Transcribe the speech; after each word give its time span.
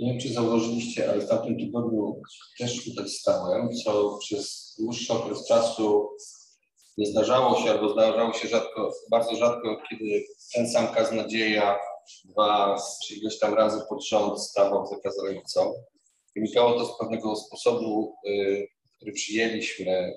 Nie 0.00 0.10
wiem, 0.10 0.20
czy 0.20 0.32
zauważyliście, 0.32 1.10
ale 1.10 1.20
w 1.20 1.28
tamtym 1.28 1.58
tygodniu 1.58 2.22
też 2.58 2.84
tutaj 2.84 3.08
stałem, 3.08 3.68
co 3.84 4.18
przez 4.20 4.74
dłuższy 4.78 5.12
okres 5.12 5.46
czasu 5.46 6.08
nie 6.98 7.06
zdarzało 7.06 7.60
się, 7.60 7.70
albo 7.70 7.92
zdarzało 7.92 8.32
się 8.32 8.48
rzadko, 8.48 8.92
bardzo 9.10 9.36
rzadko, 9.36 9.76
kiedy 9.90 10.24
ten 10.54 10.70
sam 10.70 10.88
kaznodzieja 10.94 11.78
dwa 12.24 12.76
czy 13.06 13.14
ileś 13.14 13.38
tam 13.38 13.54
razy 13.54 13.80
pod 13.88 14.04
rząd 14.06 14.40
stawał 14.42 14.86
za 14.86 14.96
kazalnicą. 14.96 15.74
Wynikało 16.36 16.78
to 16.78 16.86
z 16.86 16.98
pewnego 16.98 17.36
sposobu, 17.36 18.16
y, 18.26 18.68
który 18.96 19.12
przyjęliśmy 19.12 20.12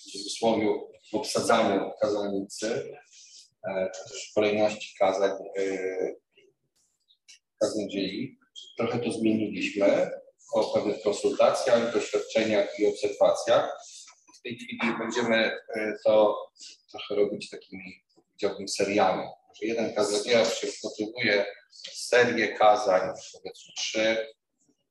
w 0.00 0.10
cudzysłowie 0.12 0.66
w 1.12 1.14
obsadzaniu 1.14 1.90
kazalnicy, 2.00 2.96
e, 3.68 3.90
czy 3.94 4.10
też 4.10 4.30
w 4.30 4.34
kolejności 4.34 4.94
kazań 4.98 5.30
y, 5.58 6.16
kaznodziei. 7.60 8.38
Trochę 8.76 8.98
to 8.98 9.12
zmieniliśmy 9.12 10.10
po 10.54 10.64
pewnych 10.64 11.02
konsultacjach, 11.02 11.92
doświadczeniach 11.92 12.78
i 12.78 12.86
obserwacjach. 12.86 13.78
W 14.38 14.42
tej 14.42 14.56
chwili 14.56 14.98
będziemy 14.98 15.36
e, 15.36 15.94
to 16.04 16.36
trochę 16.90 17.14
robić 17.14 17.50
takimi, 17.50 18.02
powiedziałbym, 18.14 18.68
seriami. 18.68 19.28
Że 19.60 19.66
jeden 19.66 19.94
kaznodzieja 19.94 20.44
przygotowuje 20.44 21.46
serię 21.92 22.48
kazań, 22.48 23.00
powiedzmy 23.32 23.74
trzy, 23.76 24.26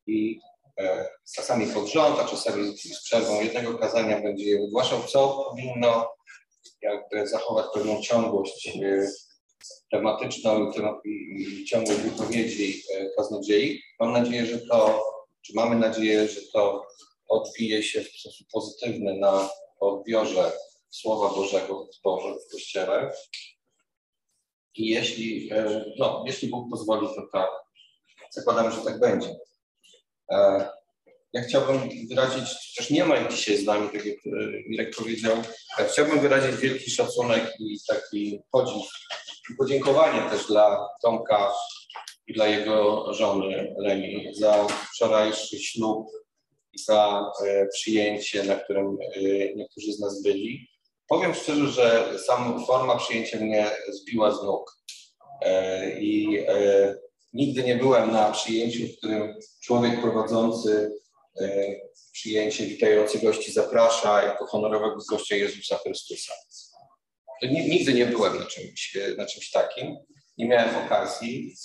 i 0.07 0.39
e, 0.79 1.09
czasami 1.35 1.67
pod 1.67 1.87
rząd, 1.87 2.19
a 2.19 2.27
czasami 2.27 2.77
z 2.77 3.03
przerwą 3.03 3.41
jednego 3.41 3.77
kazania 3.77 4.21
będzie 4.21 4.49
je 4.49 4.59
wygłaszał, 4.59 5.03
co 5.03 5.45
powinno 5.49 6.09
jakby 6.81 7.27
zachować 7.27 7.65
pewną 7.73 8.01
ciągłość 8.01 8.67
e, 8.67 9.07
tematyczną 9.91 10.71
i 11.05 11.65
ciągłość 11.65 11.99
wypowiedzi 11.99 12.83
e, 12.95 13.09
kaznodziei. 13.17 13.81
Mam 13.99 14.11
nadzieję, 14.11 14.45
że 14.45 14.57
to, 14.57 15.03
czy 15.41 15.53
mamy 15.55 15.75
nadzieję, 15.75 16.27
że 16.27 16.41
to 16.53 16.87
odbije 17.27 17.83
się 17.83 18.01
w 18.01 18.07
sposób 18.07 18.47
pozytywny 18.51 19.17
na 19.17 19.49
odbiorze 19.79 20.51
Słowa 20.89 21.35
Bożego 21.35 21.85
w 21.85 21.95
zborze, 21.95 22.35
w 22.39 22.51
Kościele. 22.51 23.11
I 24.75 24.87
jeśli, 24.87 25.49
e, 25.51 25.85
no, 25.99 26.23
jeśli 26.27 26.47
Bóg 26.47 26.69
pozwoli, 26.71 27.07
to 27.15 27.27
tak. 27.33 27.49
Zakładam, 28.31 28.71
że 28.71 28.81
tak 28.81 28.99
będzie. 28.99 29.35
E, 30.31 30.69
ja 31.33 31.41
chciałbym 31.41 31.89
wyrazić, 32.09 32.43
chociaż 32.43 32.89
nie 32.89 33.05
ma 33.05 33.17
ich 33.17 33.31
dzisiaj 33.31 33.57
z 33.57 33.65
nami, 33.65 33.89
tak 33.89 34.05
jak 34.05 34.17
Mirek 34.69 34.95
powiedział, 34.95 35.37
ja 35.79 35.85
chciałbym 35.85 36.19
wyrazić 36.19 36.61
wielki 36.61 36.91
szacunek 36.91 37.53
i 37.59 37.77
taki 37.87 38.39
podziw 38.51 38.87
podziękowanie 39.55 40.29
też 40.29 40.47
dla 40.47 40.89
Tomka 41.01 41.53
i 42.27 42.33
dla 42.33 42.47
jego 42.47 43.13
żony 43.13 43.75
Lemi 43.77 44.29
za 44.33 44.67
wczorajszy 44.93 45.59
ślub 45.59 46.07
i 46.73 46.79
za 46.79 47.31
e, 47.45 47.67
przyjęcie, 47.67 48.43
na 48.43 48.55
którym 48.55 48.97
e, 49.15 49.19
niektórzy 49.55 49.93
z 49.93 49.99
nas 49.99 50.21
byli. 50.23 50.67
Powiem 51.07 51.33
szczerze, 51.33 51.67
że 51.67 52.19
sama 52.19 52.65
forma 52.65 52.97
przyjęcia 52.97 53.39
mnie 53.39 53.71
zbiła 53.89 54.31
z 54.31 54.43
nóg. 54.43 54.77
E, 55.41 55.99
I 55.99 56.45
nigdy 57.33 57.63
nie 57.63 57.75
byłem 57.75 58.11
na 58.11 58.31
przyjęciu, 58.31 58.79
w 58.87 58.97
którym 58.97 59.35
człowiek 59.63 60.01
prowadzący 60.01 60.91
przyjęcie 62.11 62.65
witający 62.65 63.19
gości 63.19 63.51
zaprasza 63.51 64.23
jako 64.23 64.45
honorowego 64.45 64.97
gościa 65.09 65.35
Jezusa 65.35 65.77
Chrystusa. 65.77 66.33
Nigdy 67.41 67.93
nie 67.93 68.05
byłem 68.05 68.39
na 68.39 68.45
czymś, 68.45 68.97
na 69.17 69.25
czymś 69.25 69.51
takim, 69.51 69.97
nie 70.37 70.47
miałem 70.47 70.85
okazji. 70.85 71.55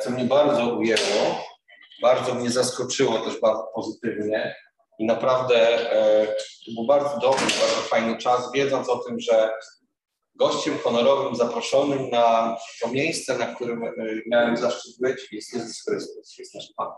Co 0.00 0.10
mnie 0.10 0.24
bardzo 0.24 0.74
ujęło, 0.74 1.44
bardzo 2.02 2.34
mnie 2.34 2.50
zaskoczyło 2.50 3.18
też 3.18 3.40
bardzo 3.40 3.68
pozytywnie 3.74 4.54
i 4.98 5.06
naprawdę 5.06 5.90
e, 5.92 6.26
to 6.66 6.72
był 6.74 6.86
bardzo 6.86 7.18
dobry, 7.18 7.46
bardzo 7.46 7.82
fajny 7.88 8.18
czas, 8.18 8.52
wiedząc 8.52 8.88
o 8.88 8.98
tym, 8.98 9.20
że 9.20 9.50
gościem 10.34 10.78
honorowym 10.78 11.36
zaproszonym 11.36 12.10
na 12.10 12.56
to 12.82 12.88
miejsce, 12.88 13.38
na 13.38 13.46
którym 13.46 13.84
e, 13.84 13.92
miałem 14.26 14.56
zaszczyt 14.56 14.92
być, 15.00 15.32
jest 15.32 15.54
Jezus 15.54 15.84
Chrystus, 15.84 16.38
jest 16.38 16.54
nasz 16.54 16.68
Pan. 16.76 16.88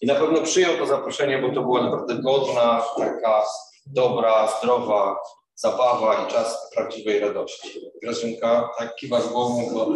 I 0.00 0.06
na 0.06 0.14
pewno 0.14 0.42
przyjął 0.42 0.76
to 0.76 0.86
zaproszenie, 0.86 1.38
bo 1.38 1.54
to 1.54 1.62
była 1.62 1.82
naprawdę 1.82 2.14
godna, 2.14 2.84
taka 2.98 3.44
dobra, 3.86 4.48
zdrowa 4.58 5.16
zabawa 5.56 6.26
i 6.26 6.32
czas 6.32 6.70
prawdziwej 6.74 7.20
radości. 7.20 7.80
Grażynka, 8.02 8.70
tak 8.78 8.96
kiwasz 8.96 9.28
głową, 9.28 9.70
bo 9.74 9.94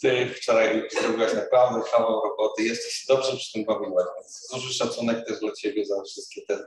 ty 0.00 0.26
wczoraj 0.26 0.88
zrobiłaś 1.00 1.34
naprawdę 1.34 1.90
kawał 1.90 2.20
roboty, 2.24 2.62
jesteś 2.62 3.06
dobrze 3.08 3.36
przy 3.36 3.52
tym 3.52 3.64
bawiłaś, 3.64 4.06
duży 4.52 4.74
szacunek 4.74 5.26
też 5.26 5.40
dla 5.40 5.52
ciebie 5.52 5.86
za 5.86 6.02
wszystkie 6.02 6.42
te 6.42 6.58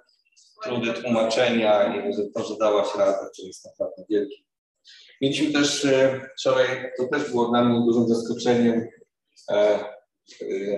trudy 0.64 0.94
tłumaczenia 0.94 1.96
i 1.96 2.32
to, 2.34 2.44
że 2.44 2.56
dałaś 2.58 2.88
radę, 2.98 3.30
to 3.38 3.46
jest 3.46 3.66
naprawdę 3.66 4.04
wielkie. 4.10 4.36
Mieliśmy 5.22 5.54
też 5.54 5.86
e, 5.86 6.30
wczoraj, 6.40 6.92
to 6.98 7.08
też 7.08 7.32
było 7.32 7.46
dla 7.46 7.64
mnie 7.64 7.86
dużym 7.86 8.08
zaskoczeniem, 8.08 8.88
e, 9.52 9.80
e, 10.42 10.76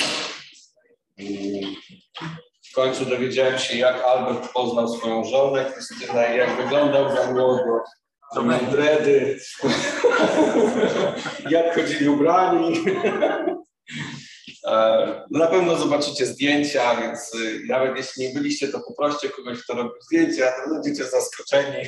w 2.71 2.75
końcu 2.75 3.05
dowiedziałem 3.05 3.59
się, 3.59 3.77
jak 3.77 4.03
Albert 4.03 4.53
poznał 4.53 4.87
swoją 4.87 5.23
żonę 5.23 5.65
Krystynę 5.65 6.35
i 6.35 6.37
jak 6.37 6.57
wyglądał 6.57 7.15
za 7.15 7.31
młodo. 7.31 7.83
To 8.33 8.43
miał 8.43 8.59
dredy, 8.71 9.39
jak 11.49 11.75
chodzili 11.75 12.09
ubrani. 12.09 12.85
E, 14.65 15.25
na 15.31 15.47
pewno 15.47 15.75
zobaczycie 15.75 16.25
zdjęcia, 16.25 16.95
więc 17.01 17.31
e, 17.35 17.37
nawet 17.67 17.97
jeśli 17.97 18.27
nie 18.27 18.33
byliście, 18.33 18.67
to 18.67 18.79
poproście 18.79 19.29
kogoś, 19.29 19.63
kto 19.63 19.73
robi 19.73 19.89
zdjęcia, 20.01 20.51
to 20.51 20.73
będziecie 20.73 21.05
zaskoczeni. 21.05 21.87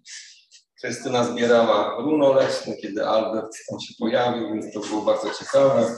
Krystyna 0.80 1.24
zbierała 1.24 1.96
runo 1.98 2.32
leśne, 2.32 2.76
kiedy 2.76 3.06
Albert 3.06 3.56
tam 3.70 3.80
się 3.80 3.94
pojawił, 3.98 4.52
więc 4.54 4.74
to 4.74 4.80
było 4.80 5.02
bardzo 5.02 5.30
ciekawe. 5.30 5.96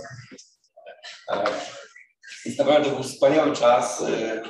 Więc 2.44 2.58
naprawdę 2.58 2.90
to 2.90 2.94
był 2.94 3.04
wspaniały 3.04 3.56
czas 3.56 4.00
y, 4.00 4.42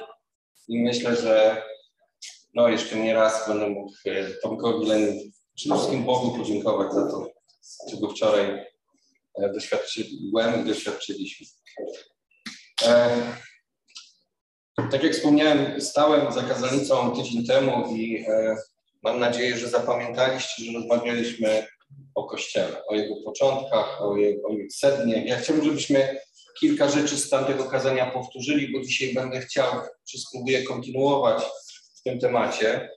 i 0.68 0.82
myślę, 0.82 1.16
że 1.16 1.62
no 2.54 2.68
jeszcze 2.68 2.96
nie 2.96 3.14
raz 3.14 3.48
będę 3.48 3.68
mógł 3.68 3.92
y, 4.06 4.38
Tomkowi 4.42 4.86
Lenin, 4.86 5.32
przede 5.60 5.74
wszystkim 5.74 6.04
Bogu 6.04 6.38
podziękować 6.38 6.92
za 6.92 7.10
to, 7.10 7.30
czego 7.90 8.08
wczoraj 8.08 8.66
e, 9.38 9.52
doświadczyłem 9.52 10.62
i 10.62 10.68
doświadczyliśmy. 10.68 11.46
E, 12.86 13.10
tak 14.90 15.02
jak 15.02 15.12
wspomniałem, 15.12 15.80
stałem 15.80 16.32
za 16.32 16.42
kazalnicą 16.42 17.16
tydzień 17.16 17.46
temu 17.46 17.96
i 17.96 18.24
e, 18.28 18.56
mam 19.02 19.20
nadzieję, 19.20 19.56
że 19.56 19.68
zapamiętaliście, 19.68 20.64
że 20.64 20.78
rozmawialiśmy 20.78 21.66
o 22.14 22.24
Kościele, 22.24 22.86
o 22.86 22.94
jego 22.94 23.14
początkach, 23.24 24.02
o 24.02 24.16
jego, 24.16 24.48
o 24.48 24.52
jego 24.52 24.70
sednie. 24.70 25.24
Ja 25.26 25.36
chciałbym, 25.36 25.64
żebyśmy 25.64 26.20
kilka 26.60 26.88
rzeczy 26.88 27.16
z 27.16 27.28
tamtego 27.28 27.64
kazania 27.64 28.10
powtórzyli, 28.10 28.72
bo 28.72 28.80
dzisiaj 28.80 29.14
będę 29.14 29.40
chciał, 29.40 29.72
czy 30.10 30.18
spróbuję 30.18 30.62
kontynuować 30.62 31.42
w 32.00 32.02
tym 32.02 32.20
temacie. 32.20 32.90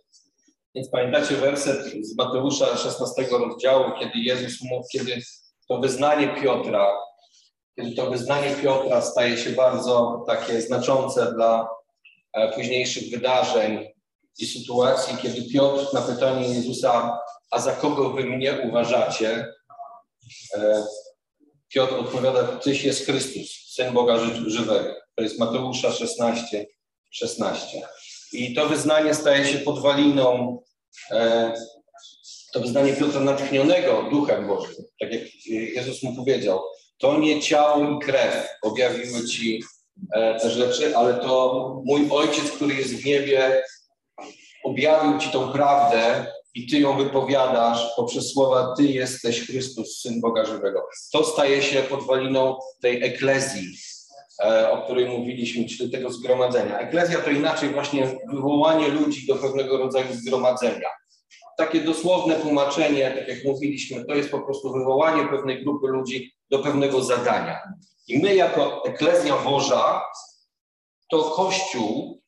Więc 0.75 0.90
pamiętacie 0.90 1.36
werset 1.36 1.94
z 2.02 2.18
Mateusza 2.18 2.78
16 2.78 3.28
rozdziału, 3.31 3.91
kiedy 4.00 4.19
Jezus 4.19 4.62
mówi, 4.62 4.86
kiedy 4.91 5.22
to 5.68 5.80
wyznanie 5.80 6.36
Piotra, 6.41 6.94
kiedy 7.75 7.96
to 7.96 8.09
wyznanie 8.09 8.56
Piotra 8.56 9.02
staje 9.02 9.38
się 9.38 9.50
bardzo 9.50 10.24
takie 10.28 10.62
znaczące 10.62 11.34
dla 11.34 11.70
e, 12.34 12.52
późniejszych 12.52 13.12
wydarzeń 13.12 13.88
i 14.40 14.46
sytuacji, 14.46 15.18
kiedy 15.22 15.50
Piotr 15.53 15.94
na 15.94 16.02
pytanie 16.02 16.47
Jezusa, 16.47 17.20
a 17.52 17.59
za 17.59 17.72
kogo 17.72 18.09
wy 18.09 18.24
mnie 18.24 18.62
uważacie, 18.70 19.47
e, 20.56 20.84
Piotr 21.73 21.94
odpowiada, 21.94 22.44
Tyś 22.44 22.84
jest 22.84 23.06
Chrystus, 23.06 23.73
Syn 23.73 23.94
Boga 23.94 24.17
żywego. 24.45 24.96
To 25.16 25.23
jest 25.23 25.40
Mateusza 25.40 25.91
16, 25.91 26.67
16. 27.11 27.81
I 28.34 28.53
to 28.53 28.70
wyznanie 28.70 29.14
staje 29.14 29.46
się 29.46 29.58
podwaliną, 29.58 30.59
e, 31.11 31.53
to 32.53 32.59
wyznanie 32.59 32.93
Piotra 32.93 33.20
natchnionego 33.20 34.03
Duchem 34.11 34.47
Bożym. 34.47 34.84
Tak 34.99 35.14
jak 35.14 35.46
Jezus 35.46 36.03
mu 36.03 36.16
powiedział, 36.16 36.61
to 36.97 37.17
nie 37.17 37.41
ciało 37.41 37.90
i 37.90 37.99
krew 37.99 38.47
objawiły 38.61 39.28
Ci 39.28 39.64
e, 40.11 40.40
te 40.40 40.49
rzeczy, 40.49 40.97
ale 40.97 41.14
to 41.14 41.81
mój 41.85 42.08
Ojciec, 42.11 42.52
który 42.52 42.75
jest 42.75 42.96
w 42.96 43.05
niebie, 43.05 43.64
objawił 44.64 45.20
Ci 45.20 45.29
tą 45.29 45.52
prawdę 45.52 46.25
i 46.55 46.67
Ty 46.67 46.79
ją 46.79 46.97
wypowiadasz 46.97 47.96
poprzez 47.96 48.34
słowa 48.34 48.73
Ty 48.78 48.84
jesteś 48.84 49.47
Chrystus, 49.47 50.02
Syn 50.02 50.22
Boga 50.22 50.46
Żywego. 50.46 50.88
To 51.11 51.23
staje 51.23 51.61
się 51.61 51.84
podwaliną 51.84 52.58
tej 52.82 53.03
eklezji, 53.03 53.78
e, 54.44 54.72
o 54.72 54.84
której 54.84 55.05
mówiliśmy, 55.05 55.66
czyli 55.66 55.91
tego 55.91 56.09
zgromadzenia. 56.09 56.79
Eklezja 56.79 57.22
to 57.22 57.29
inaczej 57.29 57.70
właśnie 57.70 58.20
wywołanie 58.34 58.88
ludzi 58.88 59.28
do 59.28 59.35
pewnego 59.35 59.78
rodzaju 59.78 60.14
zgromadzenia. 60.14 60.90
takie 61.58 61.82
dosłowne 61.82 62.35
tłumaczenie, 62.35 63.11
tak 63.11 63.28
jak 63.28 63.46
mówiliśmy, 63.46 64.06
to 64.06 64.16
jest 64.16 64.32
po 64.32 64.40
prostu 64.40 64.73
wywołanie 64.73 65.28
pewnej 65.28 65.64
grupy 65.64 65.88
ludzi 65.88 66.34
do 66.49 66.59
pewnego 66.59 67.03
zadania. 67.03 67.61
I 68.08 68.20
my 68.20 68.35
jako 68.35 68.85
Eklezja 68.85 69.38
Boża, 69.38 70.02
to 71.09 71.23
Kościół, 71.23 72.22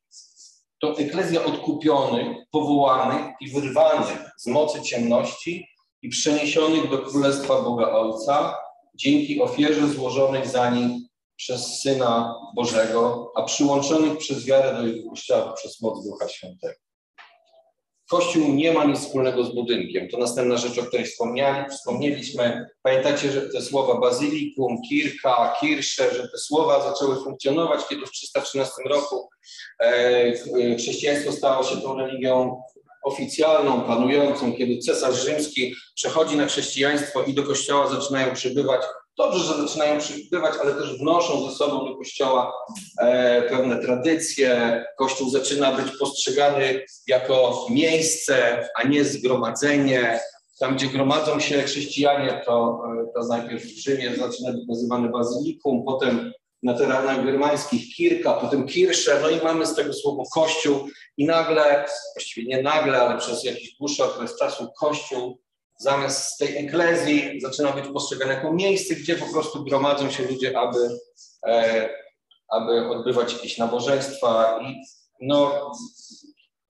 to 0.93 0.97
Eklezja 0.97 1.45
odkupionych, 1.45 2.37
powołanych 2.51 3.25
i 3.41 3.49
wyrwanych 3.49 4.31
z 4.37 4.47
mocy 4.47 4.81
ciemności 4.81 5.67
i 6.01 6.09
przeniesionych 6.09 6.89
do 6.89 6.97
Królestwa 6.97 7.61
Boga 7.61 7.89
Ojca 7.91 8.57
dzięki 8.95 9.41
ofierze 9.41 9.87
złożonej 9.87 10.47
za 10.47 10.69
nich 10.69 11.01
przez 11.35 11.81
Syna 11.81 12.35
Bożego, 12.55 13.31
a 13.35 13.43
przyłączonych 13.43 14.17
przez 14.17 14.45
wiarę 14.45 14.73
do 14.73 14.87
Jego 14.87 15.09
Kościoła 15.09 15.53
przez 15.53 15.81
moc 15.81 16.07
Ducha 16.07 16.29
Świętego. 16.29 16.84
Kościół 18.09 18.53
nie 18.53 18.73
ma 18.73 18.85
nic 18.85 18.99
wspólnego 18.99 19.43
z 19.43 19.55
budynkiem. 19.55 20.09
To 20.09 20.17
następna 20.17 20.57
rzecz, 20.57 20.77
o 20.77 20.83
której 20.83 21.05
wspomnieli, 21.05 21.69
wspomnieliśmy. 21.69 22.65
Pamiętacie, 22.83 23.31
że 23.31 23.41
te 23.41 23.61
słowa 23.61 23.99
bazylikum, 23.99 24.77
kirka, 24.89 25.55
kirsze, 25.61 26.15
że 26.15 26.29
te 26.29 26.37
słowa 26.37 26.91
zaczęły 26.91 27.23
funkcjonować, 27.23 27.87
kiedy 27.89 28.05
w 28.05 28.11
313 28.11 28.73
roku 28.85 29.29
e, 29.79 30.77
chrześcijaństwo 30.77 31.31
stało 31.31 31.63
się 31.63 31.77
tą 31.77 31.97
religią 31.97 32.61
oficjalną, 33.03 33.81
panującą, 33.81 34.53
kiedy 34.53 34.77
cesarz 34.77 35.25
rzymski 35.25 35.75
przechodzi 35.95 36.37
na 36.37 36.45
chrześcijaństwo 36.45 37.23
i 37.23 37.33
do 37.33 37.43
kościoła 37.43 37.87
zaczynają 37.87 38.33
przybywać 38.33 38.81
Dobrze, 39.17 39.39
że 39.39 39.67
zaczynają 39.67 39.99
przybywać, 39.99 40.53
ale 40.61 40.73
też 40.73 40.99
wnoszą 40.99 41.49
ze 41.49 41.55
sobą 41.55 41.85
do 41.85 41.97
Kościoła 41.97 42.53
e, 43.01 43.41
pewne 43.41 43.81
tradycje. 43.81 44.83
Kościół 44.97 45.29
zaczyna 45.29 45.71
być 45.71 45.97
postrzegany 45.99 46.85
jako 47.07 47.67
miejsce, 47.69 48.67
a 48.75 48.87
nie 48.87 49.05
zgromadzenie. 49.05 50.19
Tam, 50.59 50.75
gdzie 50.75 50.87
gromadzą 50.87 51.39
się 51.39 51.63
chrześcijanie, 51.63 52.41
to, 52.45 52.81
e, 53.01 53.13
to 53.13 53.27
najpierw 53.27 53.63
w 53.63 53.83
Rzymie 53.83 54.09
zaczyna 54.09 54.51
być 54.51 54.67
nazywane 54.67 55.09
bazylikum, 55.09 55.83
potem 55.85 56.31
na 56.63 56.73
terenach 56.73 57.25
germańskich 57.25 57.95
kirka, 57.95 58.33
potem 58.33 58.67
kirsze, 58.67 59.19
no 59.21 59.29
i 59.29 59.43
mamy 59.43 59.65
z 59.65 59.75
tego 59.75 59.93
słowo 59.93 60.23
kościół 60.33 60.87
i 61.17 61.25
nagle, 61.25 61.85
właściwie 62.15 62.47
nie 62.47 62.63
nagle, 62.63 63.01
ale 63.01 63.19
przez 63.19 63.43
jakiś 63.43 63.77
dłuższy 63.77 64.03
okres 64.03 64.37
czasu 64.39 64.67
kościół 64.79 65.39
zamiast 65.77 66.39
tej 66.39 66.57
eklezji 66.57 67.41
zaczyna 67.41 67.71
być 67.71 67.85
postrzegane 67.87 68.33
jako 68.33 68.53
miejsce, 68.53 68.95
gdzie 68.95 69.15
po 69.15 69.25
prostu 69.25 69.63
gromadzą 69.63 70.11
się 70.11 70.27
ludzie, 70.27 70.59
aby, 70.59 70.79
e, 71.47 71.89
aby 72.49 72.87
odbywać 72.89 73.33
jakieś 73.33 73.57
nabożeństwa 73.57 74.59
i 74.61 74.75
no, 75.21 75.71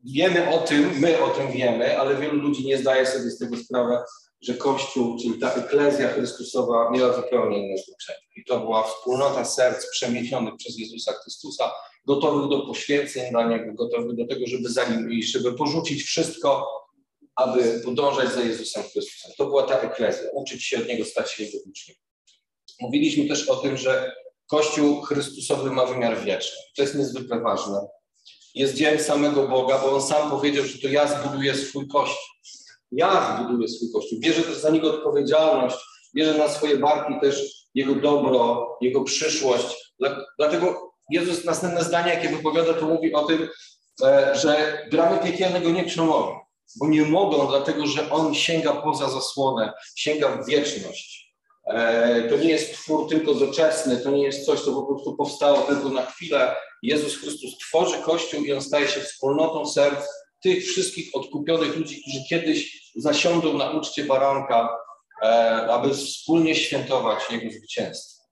wiemy 0.04 0.50
o 0.50 0.58
tym, 0.58 1.00
my 1.00 1.24
o 1.24 1.30
tym 1.30 1.52
wiemy, 1.52 2.00
ale 2.00 2.16
wielu 2.16 2.42
ludzi 2.42 2.66
nie 2.66 2.78
zdaje 2.78 3.06
sobie 3.06 3.30
z 3.30 3.38
tego 3.38 3.58
sprawy, 3.58 3.98
że 4.42 4.54
Kościół, 4.54 5.18
czyli 5.20 5.40
ta 5.40 5.54
eklezja 5.54 6.10
Chrystusowa 6.10 6.92
miała 6.92 7.14
zupełnie 7.14 7.68
inne 7.68 7.78
znaczenie. 7.78 8.28
I 8.36 8.46
to 8.46 8.60
była 8.60 8.84
wspólnota 8.84 9.46
serc 9.46 9.92
przemiecionych 9.92 10.56
przez 10.58 10.80
Jezusa 10.80 11.14
Chrystusa, 11.14 11.72
gotowych 12.08 12.50
do 12.50 12.68
poświęceń 12.68 13.32
dla 13.32 13.50
Niego, 13.50 13.74
gotowych 13.74 14.16
do 14.16 14.28
tego, 14.28 14.48
żeby 14.48 14.70
za 14.70 14.90
Nim 14.90 15.12
iść, 15.12 15.32
żeby 15.32 15.54
porzucić 15.54 16.04
wszystko, 16.04 16.68
aby 17.36 17.82
podążać 17.86 18.34
za 18.34 18.42
Jezusem 18.42 18.84
Chrystusem. 18.84 19.32
To 19.38 19.46
była 19.46 19.64
ta 19.64 19.80
eklezja, 19.80 20.30
uczyć 20.34 20.64
się 20.64 20.78
od 20.78 20.88
Niego, 20.88 21.06
stać 21.06 21.32
się 21.32 21.44
Jego 21.44 21.58
uczniem. 21.70 21.98
Mówiliśmy 22.82 23.28
też 23.28 23.50
o 23.50 23.56
tym, 23.56 23.78
że 23.78 24.16
Kościół 24.48 25.02
Chrystusowy 25.02 25.72
ma 25.72 25.86
wymiar 25.86 26.24
wieczny. 26.24 26.58
To 26.76 26.82
jest 26.82 26.96
niezwykle 26.96 27.40
ważne. 27.40 27.88
Jest 28.56 28.74
dziełem 28.74 29.00
samego 29.00 29.48
Boga, 29.48 29.80
bo 29.80 29.96
On 29.96 30.02
sam 30.02 30.30
powiedział, 30.30 30.66
że 30.66 30.80
to 30.80 30.88
ja 30.88 31.08
zbuduję 31.08 31.56
swój 31.56 31.88
Kościół. 31.88 32.36
Ja 32.92 33.38
zbuduję 33.40 33.68
swój 33.68 33.92
Kościół. 33.94 34.20
Bierze 34.20 34.42
też 34.42 34.58
za 34.58 34.70
Niego 34.70 34.94
odpowiedzialność, 34.94 35.78
bierze 36.16 36.38
na 36.38 36.50
swoje 36.50 36.78
barki 36.78 37.14
też 37.22 37.66
Jego 37.74 37.96
dobro, 37.96 38.68
Jego 38.82 39.04
przyszłość. 39.04 39.94
Dlatego 40.38 40.92
Jezus 41.10 41.46
następne 41.46 41.84
zdanie, 41.84 42.14
jakie 42.14 42.30
wypowiada, 42.30 42.74
to 42.74 42.86
mówi 42.86 43.14
o 43.14 43.26
tym, 43.26 43.50
e, 44.04 44.36
że 44.36 44.82
bramy 44.92 45.20
piekielne 45.20 45.62
go 45.62 45.70
nie 45.70 45.84
przemogą 45.84 46.45
bo 46.80 46.88
nie 46.88 47.02
mogą, 47.02 47.48
dlatego 47.48 47.88
że 47.88 48.12
on 48.12 48.36
sięga 48.36 48.74
poza 48.74 49.10
zasłonę, 49.10 49.74
sięga 49.96 50.38
w 50.38 50.46
wieczność. 50.48 51.36
E, 51.68 52.30
to 52.30 52.38
nie 52.38 52.50
jest 52.50 52.74
twór 52.74 53.10
tylko 53.10 53.34
doczesny, 53.34 53.98
to 53.98 54.12
nie 54.12 54.24
jest 54.24 54.46
coś, 54.46 54.60
co 54.60 54.74
po 54.74 54.86
prostu 54.86 55.16
powstało 55.16 55.62
tylko 55.62 55.90
na 55.90 56.06
chwilę. 56.06 56.56
Jezus 56.84 57.18
Chrystus 57.18 57.58
tworzy 57.58 57.98
Kościół 57.98 58.44
i 58.44 58.54
on 58.54 58.62
staje 58.62 58.88
się 58.88 59.02
wspólnotą 59.02 59.66
serc 59.66 60.06
tych 60.44 60.64
wszystkich 60.64 61.10
odkupionych 61.14 61.78
ludzi, 61.78 62.02
którzy 62.02 62.26
kiedyś 62.30 62.92
zasiądą 62.96 63.54
na 63.54 63.72
uczcie 63.72 64.04
baranka, 64.04 64.78
e, 65.24 65.28
aby 65.68 65.94
wspólnie 65.94 66.56
świętować 66.56 67.20
Jego 67.32 67.52
zwycięstwo. 67.52 68.24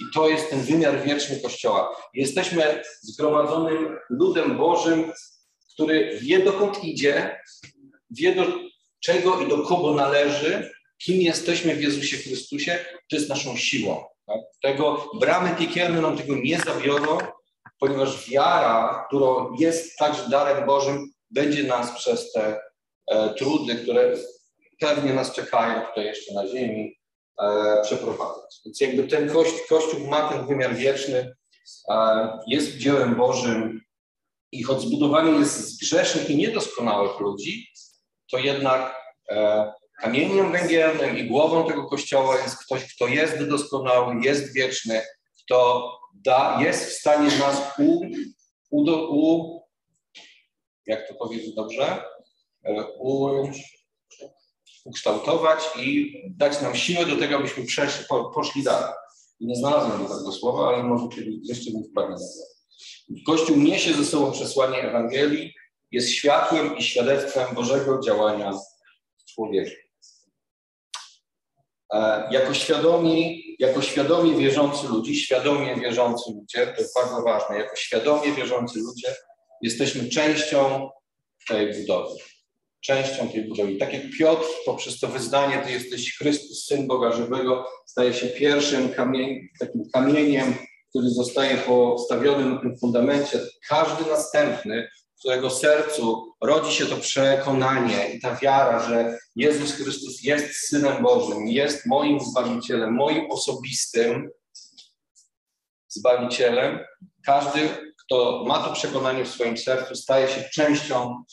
I 0.00 0.04
to 0.14 0.28
jest 0.28 0.50
ten 0.50 0.60
wymiar 0.60 1.02
wieczny 1.02 1.40
Kościoła. 1.40 1.96
Jesteśmy 2.14 2.82
zgromadzonym 3.02 3.98
ludem 4.10 4.56
Bożym, 4.56 5.12
który 5.76 6.18
wie 6.20 6.38
dokąd 6.38 6.84
idzie, 6.84 7.40
wie 8.10 8.34
do 8.34 8.44
czego 9.00 9.40
i 9.40 9.48
do 9.48 9.58
kogo 9.58 9.94
należy, 9.94 10.70
kim 10.98 11.20
jesteśmy 11.20 11.74
w 11.74 11.82
Jezusie 11.82 12.16
Chrystusie, 12.16 12.78
to 13.10 13.16
jest 13.16 13.28
naszą 13.28 13.56
siłą. 13.56 14.04
Tak? 14.26 14.40
Tego 14.62 15.10
bramy 15.20 15.54
piekielne 15.58 16.00
nam 16.00 16.18
tego 16.18 16.36
nie 16.36 16.58
zabiorą, 16.58 17.18
ponieważ 17.78 18.30
wiara, 18.30 19.04
którą 19.08 19.54
jest 19.58 19.98
także 19.98 20.28
darem 20.28 20.66
Bożym, 20.66 21.10
będzie 21.30 21.64
nas 21.64 21.96
przez 21.96 22.32
te 22.32 22.60
e, 23.10 23.34
trudy, 23.34 23.74
które 23.74 24.16
pewnie 24.80 25.12
nas 25.12 25.32
czekają 25.32 25.86
tutaj 25.86 26.04
jeszcze 26.04 26.34
na 26.34 26.46
ziemi, 26.46 26.98
e, 27.42 27.82
przeprowadzać. 27.82 28.60
Więc 28.64 28.80
jakby 28.80 29.04
ten 29.04 29.30
kościół, 29.30 29.60
kościół 29.68 30.06
ma 30.06 30.28
ten 30.28 30.46
wymiar 30.46 30.74
wieczny, 30.74 31.34
e, 31.90 32.28
jest 32.46 32.76
dziełem 32.76 33.14
Bożym, 33.14 33.85
i 34.52 34.62
choć 34.62 34.80
zbudowany 34.80 35.38
jest 35.38 35.56
z 35.56 35.78
grzesznych 35.78 36.30
i 36.30 36.36
niedoskonałych 36.36 37.20
ludzi, 37.20 37.66
to 38.30 38.38
jednak 38.38 38.94
e, 39.30 39.72
kamieniem 40.00 40.52
węgielnym 40.52 41.18
i 41.18 41.28
głową 41.28 41.68
tego 41.68 41.88
kościoła 41.88 42.36
jest 42.42 42.64
ktoś, 42.64 42.94
kto 42.94 43.06
jest 43.06 43.48
doskonały, 43.48 44.14
jest 44.22 44.54
wieczny, 44.54 45.02
kto 45.44 45.90
da, 46.14 46.58
jest 46.62 46.86
w 46.86 46.92
stanie 46.92 47.38
nas 47.38 47.62
u, 47.78 48.00
u, 48.70 48.82
u 48.90 49.60
jak 50.86 51.08
to 51.08 51.14
powiedzieć 51.14 51.54
dobrze, 51.54 52.04
e, 52.64 52.84
u, 52.98 53.28
ukształtować 54.84 55.60
i 55.82 56.12
dać 56.30 56.62
nam 56.62 56.74
siłę 56.74 57.06
do 57.06 57.16
tego, 57.16 57.36
abyśmy 57.36 57.64
przeszli, 57.64 58.04
po, 58.08 58.24
poszli 58.24 58.62
dalej. 58.62 58.94
Nie 59.40 59.56
znalazłem 59.56 60.06
tego 60.06 60.32
słowa, 60.32 60.68
ale 60.68 60.82
może 60.82 61.08
jeszcze 61.42 61.70
bym 61.70 61.84
wprawił 61.84 62.16
Kościół 63.26 63.56
niesie 63.56 63.94
ze 63.94 64.04
sobą 64.04 64.32
przesłanie 64.32 64.82
Ewangelii, 64.82 65.54
jest 65.90 66.10
światłem 66.10 66.76
i 66.76 66.82
świadectwem 66.82 67.54
Bożego 67.54 68.00
działania 68.00 68.52
w 69.18 69.34
człowieku. 69.34 69.76
E, 71.92 72.28
jako 72.30 72.54
świadomi, 72.54 73.42
jako 73.58 73.82
świadomie 73.82 74.36
wierzący 74.36 74.88
ludzie, 74.88 75.14
świadomie 75.14 75.76
wierzący 75.76 76.32
ludzie, 76.32 76.66
to 76.66 76.80
jest 76.80 76.94
bardzo 76.94 77.22
ważne, 77.22 77.58
jako 77.58 77.76
świadomie 77.76 78.32
wierzący 78.32 78.78
ludzie 78.78 79.14
jesteśmy 79.62 80.08
częścią 80.08 80.90
tej 81.48 81.74
budowy. 81.74 82.14
Częścią 82.80 83.28
tej 83.28 83.48
budowy. 83.48 83.76
Tak 83.76 83.92
jak 83.92 84.02
Piotr 84.18 84.46
poprzez 84.66 85.00
to 85.00 85.08
wyznanie, 85.08 85.62
Ty 85.66 85.72
jesteś 85.72 86.18
Chrystus, 86.18 86.66
Syn 86.66 86.86
Boga 86.86 87.12
Żywego, 87.12 87.68
staje 87.86 88.14
się 88.14 88.26
pierwszym 88.26 88.88
kamień, 88.88 89.48
takim 89.60 89.82
kamieniem 89.94 90.54
który 90.96 91.10
zostaje 91.10 91.56
postawiony 91.56 92.50
na 92.50 92.60
tym 92.60 92.78
fundamencie, 92.78 93.40
każdy 93.68 94.10
następny, 94.10 94.88
w 95.16 95.18
którego 95.18 95.50
sercu 95.50 96.32
rodzi 96.40 96.72
się 96.72 96.86
to 96.86 96.96
przekonanie 96.96 98.14
i 98.14 98.20
ta 98.20 98.36
wiara, 98.36 98.88
że 98.88 99.18
Jezus 99.36 99.72
Chrystus 99.72 100.22
jest 100.22 100.54
Synem 100.54 101.02
Bożym, 101.02 101.48
jest 101.48 101.86
moim 101.86 102.20
Zbawicielem, 102.20 102.94
moim 102.94 103.30
osobistym 103.30 104.30
Zbawicielem, 105.88 106.78
każdy, 107.24 107.68
kto 108.04 108.44
ma 108.46 108.62
to 108.62 108.72
przekonanie 108.72 109.24
w 109.24 109.28
swoim 109.28 109.56
sercu, 109.56 109.94
staje 109.94 110.28
się 110.28 110.48
częścią 110.54 111.24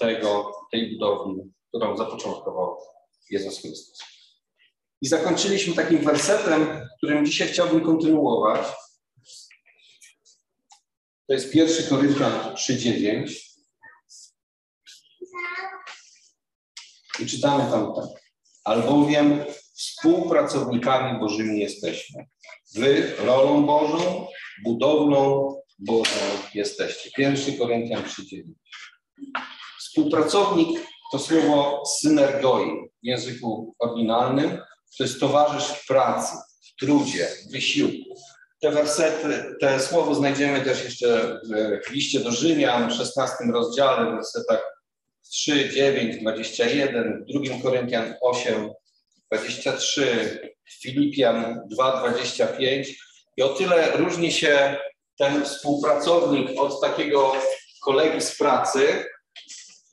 tego, 0.00 0.52
tej 0.72 0.92
budowli, 0.92 1.42
którą 1.68 1.96
zapoczątkował 1.96 2.76
Jezus 3.30 3.60
Chrystus. 3.60 3.98
I 5.02 5.08
zakończyliśmy 5.08 5.74
takim 5.74 5.98
wersetem, 5.98 6.66
którym 6.98 7.26
dzisiaj 7.26 7.48
chciałbym 7.48 7.80
kontynuować. 7.80 8.66
To 11.28 11.34
jest 11.34 11.52
pierwszy 11.52 11.88
Koryntian 11.88 12.32
3,9. 12.54 13.32
I 17.20 17.26
czytamy 17.26 17.70
tam 17.70 17.94
tak. 17.94 18.22
Albowiem 18.64 19.44
współpracownikami 19.76 21.20
Bożymi 21.20 21.60
jesteśmy. 21.60 22.26
Wy 22.74 23.16
rolą 23.16 23.66
Bożą, 23.66 24.26
budowlą 24.64 25.54
Bożą 25.78 26.10
jesteście. 26.54 27.10
Pierwszy 27.16 27.52
Koryntian 27.52 28.02
3,9. 28.02 28.42
Współpracownik 29.80 30.80
to 31.12 31.18
słowo 31.18 31.82
synergoi 32.00 32.70
w 33.02 33.06
języku 33.06 33.74
oryginalnym, 33.78 34.58
to 34.98 35.04
jest 35.04 35.20
towarzysz 35.20 35.68
w 35.68 35.86
pracy, 35.86 36.36
w 36.60 36.80
trudzie, 36.80 37.28
w 37.48 37.52
wysiłku. 37.52 38.20
Te 38.60 38.70
wersety, 38.70 39.56
te 39.60 39.80
słowo 39.80 40.14
znajdziemy 40.14 40.60
też 40.60 40.84
jeszcze 40.84 41.40
w 41.86 41.90
liście 41.90 42.20
do 42.20 42.30
Rzymian, 42.30 42.90
w 42.90 42.94
16 42.94 43.36
rozdziale, 43.52 44.12
w 44.12 44.14
wersetach 44.14 44.78
3, 45.30 45.70
9, 45.70 46.16
21, 46.20 47.24
w 47.24 47.46
2 47.48 47.62
Koryntian 47.62 48.14
8, 48.20 48.70
23, 49.32 50.40
Filipian 50.80 51.60
2, 51.70 52.00
25. 52.00 52.94
I 53.36 53.42
o 53.42 53.48
tyle 53.48 53.96
różni 53.96 54.32
się 54.32 54.76
ten 55.18 55.44
współpracownik 55.44 56.60
od 56.60 56.80
takiego 56.80 57.32
kolegi 57.84 58.20
z 58.20 58.38
pracy, 58.38 59.04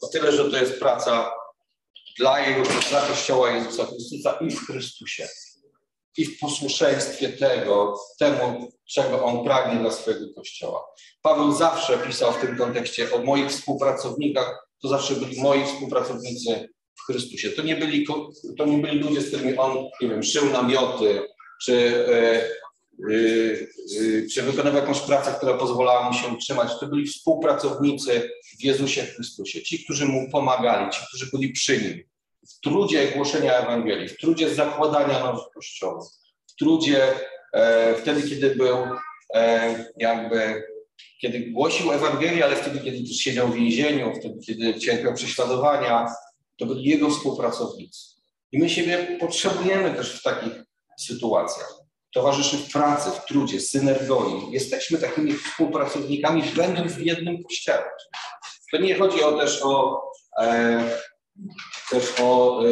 o 0.02 0.08
tyle, 0.08 0.32
że 0.32 0.52
to 0.52 0.58
jest 0.58 0.80
praca 0.80 1.32
dla 2.18 2.40
jego, 2.40 2.64
dla 2.90 3.02
Kościoła 3.02 3.52
Jezusa 3.52 3.86
Chrystusa 3.86 4.38
i 4.42 4.52
w 4.52 4.66
Chrystusie. 4.66 5.28
I 6.18 6.26
w 6.26 6.40
posłuszeństwie 6.40 7.30
tego, 7.30 8.00
temu, 8.20 8.72
czego 8.86 9.24
on 9.24 9.44
pragnie 9.44 9.80
dla 9.80 9.92
swojego 9.92 10.34
Kościoła. 10.34 10.86
Paweł 11.22 11.52
zawsze 11.52 11.98
pisał 11.98 12.34
w 12.34 12.42
tym 12.42 12.58
kontekście 12.58 13.12
o 13.12 13.18
moich 13.18 13.50
współpracownikach, 13.50 14.68
to 14.82 14.88
zawsze 14.88 15.16
byli 15.16 15.42
moi 15.42 15.66
współpracownicy 15.66 16.70
w 16.96 17.06
Chrystusie. 17.06 17.50
To 17.50 17.62
nie 17.62 17.76
byli, 17.76 18.06
to 18.58 18.66
nie 18.66 18.78
byli 18.78 19.00
ludzie, 19.00 19.22
z 19.22 19.28
którymi 19.28 19.58
on, 19.58 19.78
nie 20.02 20.10
wiem, 20.10 20.24
szył 20.24 20.50
namioty, 20.50 21.22
czy, 21.64 22.06
yy, 22.98 23.70
yy, 23.90 24.28
czy 24.34 24.42
wykonywał 24.42 24.82
jakąś 24.82 25.00
pracę, 25.00 25.34
która 25.38 25.58
pozwalała 25.58 26.10
mu 26.10 26.18
się 26.18 26.28
utrzymać. 26.28 26.80
To 26.80 26.88
byli 26.88 27.08
współpracownicy 27.08 28.30
w 28.60 28.64
Jezusie 28.64 29.02
Chrystusie. 29.02 29.64
Ci, 29.64 29.84
którzy 29.84 30.06
mu 30.06 30.30
pomagali, 30.32 30.92
ci, 30.92 31.00
którzy 31.08 31.30
byli 31.34 31.50
przy 31.50 31.82
nim. 31.82 32.15
W 32.50 32.60
trudzie 32.60 33.08
głoszenia 33.08 33.54
Ewangelii, 33.54 34.08
w 34.08 34.18
trudzie 34.18 34.56
zakładania 34.56 35.20
nowych 35.20 35.46
kościołów, 35.54 36.08
w 36.48 36.56
trudzie 36.56 37.14
e, 37.54 37.96
wtedy, 37.96 38.30
kiedy 38.30 38.56
był 38.56 38.78
e, 39.34 39.86
jakby 39.98 40.64
kiedy 41.22 41.40
głosił 41.40 41.92
Ewangelię, 41.92 42.46
ale 42.46 42.56
wtedy, 42.56 42.80
kiedy 42.80 43.08
też 43.08 43.18
siedział 43.18 43.48
w 43.48 43.56
więzieniu, 43.56 44.14
wtedy, 44.20 44.40
kiedy 44.46 44.80
cierpiał 44.80 45.14
prześladowania, 45.14 46.08
to 46.58 46.66
byli 46.66 46.84
jego 46.84 47.10
współpracownicy. 47.10 48.00
I 48.52 48.60
my 48.60 48.70
siebie 48.70 49.18
potrzebujemy 49.20 49.96
też 49.96 50.20
w 50.20 50.24
takich 50.24 50.54
sytuacjach. 51.00 51.74
Towarzyszy 52.14 52.58
w 52.58 52.72
pracy, 52.72 53.10
w 53.12 53.26
trudzie, 53.26 53.62
synergii. 53.62 54.52
Jesteśmy 54.52 54.98
takimi 54.98 55.34
współpracownikami, 55.34 56.44
będąc 56.56 56.94
w 56.94 57.06
jednym 57.06 57.44
kościele. 57.44 57.84
To 58.72 58.78
nie 58.78 58.96
chodzi 58.96 59.24
o 59.24 59.32
też 59.32 59.62
o, 59.64 60.02
e, 60.42 60.90
też 61.90 62.14
o 62.22 62.62
e, 62.66 62.72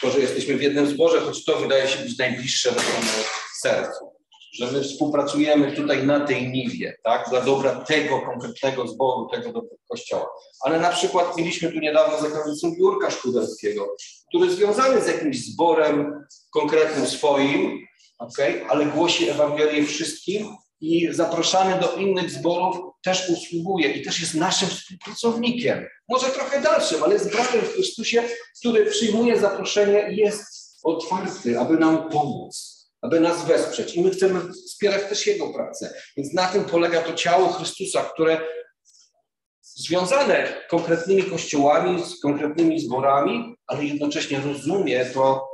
to, 0.00 0.10
że 0.10 0.20
jesteśmy 0.20 0.56
w 0.56 0.62
jednym 0.62 0.86
zborze, 0.86 1.20
choć 1.20 1.44
to 1.44 1.56
wydaje 1.56 1.88
się 1.88 2.02
być 2.02 2.18
najbliższe 2.18 2.72
naszemu 2.72 3.24
sercu 3.60 4.14
że 4.54 4.72
my 4.72 4.82
współpracujemy 4.82 5.72
tutaj 5.72 6.06
na 6.06 6.20
tej 6.20 6.50
niwie, 6.50 6.96
tak, 7.04 7.30
dla 7.30 7.40
dobra 7.40 7.74
tego 7.74 8.20
konkretnego 8.20 8.88
zboru, 8.88 9.28
tego 9.28 9.62
kościoła. 9.88 10.26
Ale 10.60 10.80
na 10.80 10.90
przykład 10.90 11.36
mieliśmy 11.36 11.72
tu 11.72 11.78
niedawno 11.78 12.20
za 12.20 12.28
granicą 12.28 12.74
Jurka 12.78 13.10
Szkudelskiego, 13.10 13.94
który 14.28 14.50
związany 14.50 15.00
z 15.02 15.06
jakimś 15.06 15.46
zborem 15.46 16.24
konkretnym 16.50 17.06
swoim, 17.06 17.86
okay, 18.18 18.66
ale 18.68 18.86
głosi 18.86 19.30
Ewangelię 19.30 19.86
wszystkim 19.86 20.56
i 20.80 21.08
zapraszany 21.12 21.80
do 21.80 21.92
innych 21.92 22.30
zborów 22.30 22.93
też 23.04 23.28
usługuje 23.28 23.92
i 23.92 24.04
też 24.04 24.20
jest 24.20 24.34
naszym 24.34 24.68
współpracownikiem. 24.68 25.86
Może 26.08 26.26
trochę 26.26 26.62
dalszym, 26.62 27.02
ale 27.02 27.14
jest 27.14 27.32
bratem 27.32 27.60
w 27.60 27.72
Chrystusie, 27.72 28.22
który 28.58 28.86
przyjmuje 28.86 29.40
zaproszenie 29.40 30.12
i 30.12 30.16
jest 30.16 30.44
otwarty, 30.82 31.58
aby 31.58 31.76
nam 31.78 32.08
pomóc 32.08 32.74
aby 33.04 33.20
nas 33.20 33.44
wesprzeć. 33.44 33.94
I 33.94 34.02
my 34.02 34.10
chcemy 34.10 34.40
wspierać 34.52 35.08
też 35.08 35.26
Jego 35.26 35.52
pracę. 35.52 35.94
Więc 36.16 36.32
na 36.32 36.48
tym 36.48 36.64
polega 36.64 37.02
to 37.02 37.14
ciało 37.14 37.48
Chrystusa, 37.48 38.10
które 38.14 38.40
związane 39.62 40.64
konkretnymi 40.70 41.22
kościołami, 41.22 42.04
z 42.04 42.20
konkretnymi 42.20 42.80
zborami, 42.80 43.54
ale 43.66 43.84
jednocześnie 43.84 44.40
rozumie 44.40 45.06
to, 45.06 45.48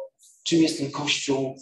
czym 0.44 0.62
jest 0.62 0.78
ten 0.78 0.90
Kościół 0.90 1.56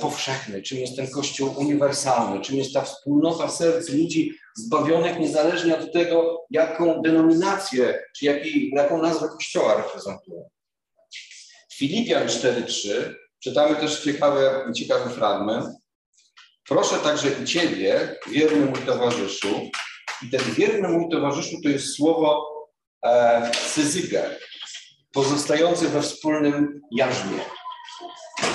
powszechny, 0.00 0.62
czym 0.62 0.78
jest 0.78 0.96
ten 0.96 1.10
Kościół 1.10 1.54
uniwersalny, 1.58 2.40
czym 2.40 2.56
jest 2.56 2.74
ta 2.74 2.82
wspólnota 2.82 3.48
serc 3.48 3.88
ludzi 3.88 4.34
zbawionych 4.56 5.18
niezależnie 5.18 5.78
od 5.78 5.92
tego, 5.92 6.44
jaką 6.50 7.02
denominację, 7.02 7.98
czy 8.16 8.24
jaki, 8.24 8.70
jaką 8.74 9.02
nazwę 9.02 9.28
Kościoła 9.28 9.76
reprezentują. 9.76 10.48
Filipian 11.72 12.26
4.3 12.26 12.88
Czytamy 13.40 13.76
też 13.76 14.00
ciekawy, 14.00 14.72
ciekawy 14.76 15.10
fragment. 15.10 15.66
Proszę 16.68 16.96
także 16.96 17.28
i 17.42 17.44
Ciebie, 17.44 18.16
wierny 18.30 18.66
mój 18.66 18.80
towarzyszu, 18.86 19.70
i 20.22 20.30
ten 20.30 20.40
wierny 20.54 20.88
mój 20.88 21.10
towarzyszu 21.10 21.56
to 21.62 21.68
jest 21.68 21.94
słowo 21.94 22.46
e, 23.04 23.50
syzygę, 23.54 24.36
pozostający 25.12 25.88
we 25.88 26.02
wspólnym 26.02 26.80
jarzmie. 26.90 27.38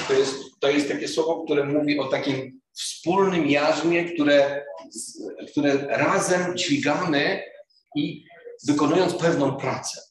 To 0.07 0.13
jest, 0.13 0.35
to 0.59 0.69
jest 0.69 0.89
takie 0.89 1.07
słowo, 1.07 1.43
które 1.43 1.63
mówi 1.63 1.99
o 1.99 2.07
takim 2.07 2.61
wspólnym 2.73 3.47
jarzmie, 3.47 4.05
które, 4.05 4.65
które 5.51 5.87
razem 5.89 6.57
dźwigamy 6.57 7.43
i 7.95 8.25
wykonując 8.67 9.13
pewną 9.13 9.57
pracę. 9.57 10.01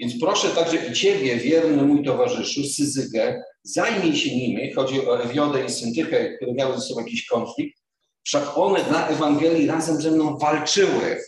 Więc 0.00 0.20
proszę 0.20 0.48
także 0.48 0.76
i 0.76 0.92
Ciebie, 0.92 1.36
wierny 1.36 1.82
mój 1.82 2.04
towarzyszu, 2.04 2.64
Syzygę, 2.64 3.42
zajmij 3.62 4.16
się 4.16 4.36
nimi, 4.36 4.72
chodzi 4.72 5.06
o 5.06 5.22
Ewiodę 5.22 5.64
i 5.64 5.70
Syntykę, 5.70 6.36
które 6.36 6.52
miały 6.52 6.74
ze 6.74 6.80
sobą 6.80 7.00
jakiś 7.00 7.26
konflikt, 7.26 7.80
wszak 8.24 8.58
one 8.58 8.84
dla 8.84 9.08
Ewangelii 9.08 9.66
razem 9.66 10.00
ze 10.00 10.10
mną 10.10 10.38
walczyły. 10.38 11.20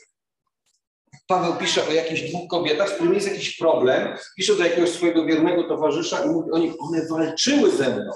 Paweł 1.27 1.57
pisze 1.57 1.89
o 1.89 1.93
jakichś 1.93 2.23
dwóch 2.23 2.51
kobietach, 2.51 2.91
z 2.91 2.93
którymi 2.93 3.15
jest 3.15 3.29
jakiś 3.29 3.57
problem, 3.57 4.17
pisze 4.37 4.57
do 4.57 4.65
jakiegoś 4.65 4.91
swojego 4.91 5.25
wiernego 5.25 5.65
towarzysza 5.65 6.25
i 6.25 6.29
mówi 6.29 6.51
o 6.51 6.59
nich, 6.59 6.73
one 6.79 7.09
walczyły 7.09 7.71
ze 7.71 7.89
mną. 7.89 8.13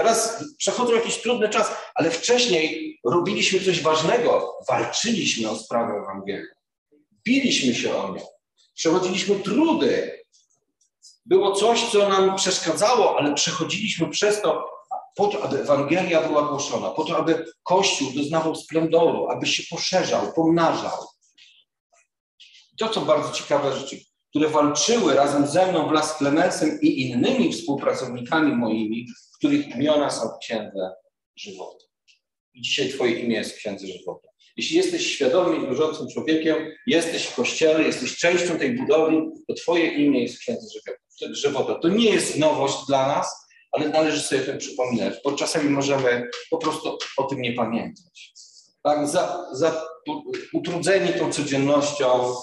Teraz 0.00 0.44
przechodzą 0.56 0.94
jakiś 0.94 1.16
trudny 1.16 1.48
czas, 1.48 1.72
ale 1.94 2.10
wcześniej 2.10 2.98
robiliśmy 3.04 3.60
coś 3.60 3.82
ważnego, 3.82 4.58
walczyliśmy 4.68 5.50
o 5.50 5.56
sprawę 5.56 5.92
Ewangelii. 6.02 6.46
Biliśmy 7.24 7.74
się 7.74 7.96
o 7.96 8.14
nią. 8.14 8.20
Przechodziliśmy 8.74 9.36
trudy, 9.40 10.20
było 11.26 11.52
coś, 11.52 11.90
co 11.90 12.08
nam 12.08 12.36
przeszkadzało, 12.36 13.18
ale 13.18 13.34
przechodziliśmy 13.34 14.08
przez 14.08 14.42
to 14.42 14.70
po 15.16 15.26
to, 15.26 15.42
aby 15.42 15.60
Ewangelia 15.60 16.28
była 16.28 16.48
głoszona, 16.48 16.90
po 16.90 17.04
to, 17.04 17.16
aby 17.16 17.52
Kościół 17.62 18.12
doznawał 18.12 18.54
splendoru, 18.54 19.28
aby 19.28 19.46
się 19.46 19.62
poszerzał, 19.70 20.32
pomnażał. 20.32 20.98
To, 22.78 22.88
co 22.88 23.00
bardzo 23.00 23.32
ciekawe 23.32 23.78
rzeczy, 23.78 24.00
które 24.30 24.48
walczyły 24.48 25.14
razem 25.14 25.46
ze 25.46 25.72
mną 25.72 25.88
wraz 25.88 26.10
z 26.10 26.14
Klemensem 26.14 26.78
i 26.82 27.00
innymi 27.00 27.52
współpracownikami 27.52 28.56
moimi, 28.56 29.06
których 29.40 29.76
imiona 29.76 30.10
są 30.10 30.28
w 30.28 30.38
Księdze 30.38 30.90
Żywota. 31.36 31.84
I 32.54 32.62
dzisiaj 32.62 32.88
Twoje 32.88 33.12
imię 33.12 33.36
jest 33.36 33.52
w 33.52 33.56
Księdze 33.56 33.86
Żywota. 33.86 34.28
Jeśli 34.56 34.76
jesteś 34.76 35.06
świadomym 35.06 35.64
i 35.64 35.68
wierzącym 35.68 36.08
człowiekiem, 36.08 36.56
jesteś 36.86 37.24
w 37.24 37.34
Kościele, 37.34 37.82
jesteś 37.82 38.16
częścią 38.16 38.58
tej 38.58 38.76
budowli, 38.76 39.22
to 39.48 39.54
Twoje 39.54 39.86
imię 39.86 40.22
jest 40.22 40.36
w 40.36 40.38
Księdze 40.38 40.66
Żywota. 41.20 41.74
To 41.74 41.88
nie 41.88 42.10
jest 42.10 42.38
nowość 42.38 42.76
dla 42.88 43.08
nas, 43.08 43.46
ale 43.72 43.88
należy 43.88 44.22
sobie 44.22 44.42
o 44.42 44.44
tym 44.44 44.58
przypominać, 44.58 45.14
bo 45.24 45.32
czasami 45.32 45.70
możemy 45.70 46.30
po 46.50 46.58
prostu 46.58 46.98
o 47.16 47.24
tym 47.24 47.40
nie 47.40 47.52
pamiętać. 47.52 48.32
Tak, 48.82 49.08
za, 49.08 49.46
za 49.52 49.84
utrudzeni 50.52 51.12
tą 51.12 51.32
codziennością, 51.32 52.34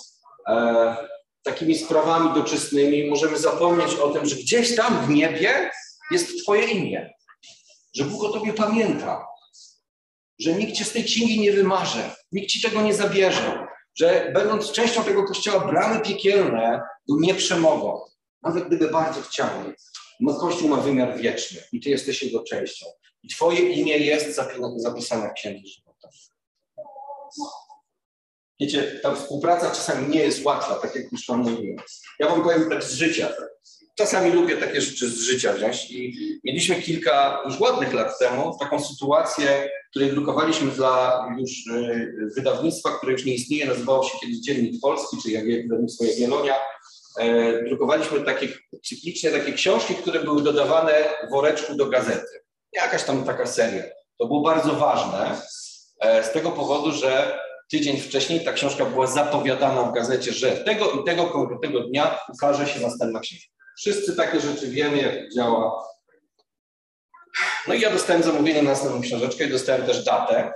e, 0.50 0.96
takimi 1.44 1.77
sprawami 1.77 2.34
doczesnymi, 2.34 3.10
możemy 3.10 3.38
zapomnieć 3.38 3.96
o 3.96 4.10
tym, 4.10 4.25
że 4.25 4.36
gdzieś 4.36 4.75
tam 4.75 5.06
w 5.06 5.10
niebie 5.10 5.72
jest 6.12 6.44
Twoje 6.44 6.64
imię, 6.64 7.14
że 7.96 8.04
Bóg 8.04 8.24
o 8.24 8.30
Tobie 8.30 8.54
pamięta, 8.54 9.26
że 10.40 10.54
nikt 10.54 10.74
Cię 10.74 10.86
z 10.86 10.92
tej 10.92 11.04
księgi 11.04 11.40
nie 11.40 11.52
wymarze, 11.52 12.16
nikt 12.32 12.50
Ci 12.50 12.62
tego 12.62 12.82
nie 12.82 12.94
zabierze, 12.94 13.68
że 13.96 14.32
będąc 14.34 14.72
częścią 14.72 15.04
tego 15.04 15.24
kościoła, 15.24 15.68
bramy 15.68 16.02
piekielne 16.02 16.82
nie 17.08 17.36
przemogą 17.36 18.02
nawet 18.48 18.68
gdyby 18.68 18.90
bardzo 18.90 19.22
chciały. 19.22 19.76
Kościół 20.40 20.70
ma 20.70 20.78
wymiar 20.78 21.18
wieczny 21.18 21.62
i 21.72 21.80
Ty 21.82 21.90
jesteś 21.90 22.24
jego 22.24 22.44
częścią. 22.44 22.86
I 23.24 23.28
Twoje 23.28 23.60
imię 23.60 23.98
jest 23.98 24.40
zapisane 24.76 25.30
w 25.30 25.34
Księdze 25.34 25.68
Żywota. 25.68 26.10
Wiecie, 28.60 29.00
ta 29.04 29.16
współpraca 29.16 29.70
czasami 29.70 30.10
nie 30.10 30.20
jest 30.20 30.46
łatwa, 30.46 30.76
tak 30.76 30.96
jak 30.96 31.12
już 31.12 31.28
Wam 31.28 31.40
mówiłem. 31.40 31.78
Ja 32.20 32.30
Wam 32.30 32.44
powiem 32.44 32.70
tak 32.70 32.84
z 32.84 32.94
życia. 32.94 33.34
Czasami 33.98 34.32
lubię 34.32 34.58
takie 34.58 34.82
rzeczy 34.82 35.10
z 35.10 35.22
życia 35.22 35.54
wziąć 35.54 35.92
i 35.92 36.39
mieliśmy 36.44 36.75
kilka 36.75 37.42
już 37.46 37.60
ładnych 37.60 37.94
lat 37.94 38.20
temu 38.20 38.58
taką 38.60 38.80
sytuację, 38.80 39.70
której 39.89 40.10
drukowaliśmy 40.10 40.72
dla 40.72 41.25
już 41.39 41.68
y, 41.68 42.30
wydawnictwa, 42.36 42.98
które 42.98 43.12
już 43.12 43.25
nie 43.25 43.34
istnieje, 43.34 43.66
nazywało 43.66 44.04
się 44.04 44.18
kiedyś 44.22 44.38
Dziennik 44.39 44.82
Polski, 44.82 45.18
czyli 45.24 45.63
wydawnictwo 45.63 46.06
Jagiellonia 46.06 46.56
e, 47.20 47.63
drukowaliśmy 47.63 48.22
takie 48.22 48.48
cyklicznie 48.84 49.32
takie 49.32 49.54
książki, 49.54 49.96
które 49.96 50.20
były 50.20 50.44
dodawane 50.44 50.94
w 51.27 51.32
woreczku 51.32 51.75
do 51.75 51.86
gazety. 51.86 52.44
Jakaś 52.74 53.04
tam 53.04 53.24
taka 53.24 53.46
seria. 53.46 53.84
To 54.18 54.27
było 54.27 54.42
bardzo 54.42 54.74
ważne 54.74 55.42
e, 56.00 56.24
z 56.24 56.32
tego 56.32 56.51
powodu, 56.51 56.92
że 56.92 57.39
tydzień 57.72 57.98
wcześniej 57.98 58.46
ta 58.46 58.54
książka 58.54 58.86
była 58.86 59.08
zapowiadana 59.08 59.84
w 59.84 59.94
gazecie, 59.94 60.34
że 60.34 60.51
tego 60.51 60.92
i 60.92 61.04
tego 61.06 61.25
konkretnego 61.25 61.80
dnia 61.80 62.20
ukaże 62.34 62.68
się 62.68 62.80
następna 62.80 63.20
książka. 63.20 63.57
Wszyscy 63.77 64.15
takie 64.15 64.39
rzeczy 64.39 64.67
wiemy, 64.67 64.98
jak 64.98 65.34
działa. 65.34 65.84
No 67.67 67.74
i 67.74 67.81
ja 67.81 67.91
dostałem 67.91 68.24
zamówienie 68.24 68.62
na 68.62 68.69
następną 68.69 69.01
książeczkę 69.01 69.46
i 69.46 69.50
dostałem 69.50 69.86
też 69.86 70.03
datę. 70.03 70.53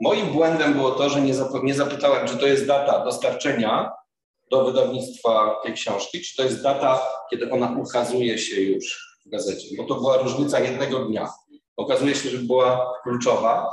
Moim 0.00 0.32
błędem 0.32 0.74
było 0.74 0.90
to, 0.90 1.10
że 1.10 1.20
nie, 1.20 1.34
zap 1.34 1.62
nie 1.62 1.74
zapytałem, 1.74 2.28
czy 2.28 2.36
to 2.36 2.46
jest 2.46 2.66
data 2.66 3.04
dostarczenia 3.04 3.92
do 4.50 4.64
wydawnictwa 4.64 5.60
tej 5.62 5.74
książki, 5.74 6.20
czy 6.20 6.36
to 6.36 6.42
jest 6.42 6.62
data, 6.62 7.06
kiedy 7.30 7.50
ona 7.50 7.76
ukazuje 7.80 8.38
się 8.38 8.60
już 8.60 9.16
w 9.26 9.30
gazecie, 9.30 9.76
bo 9.76 9.84
to 9.84 9.94
była 9.94 10.16
różnica 10.16 10.60
jednego 10.60 10.98
dnia. 10.98 11.28
Okazuje 11.76 12.14
się, 12.14 12.30
że 12.30 12.38
była 12.38 12.92
kluczowa, 13.02 13.72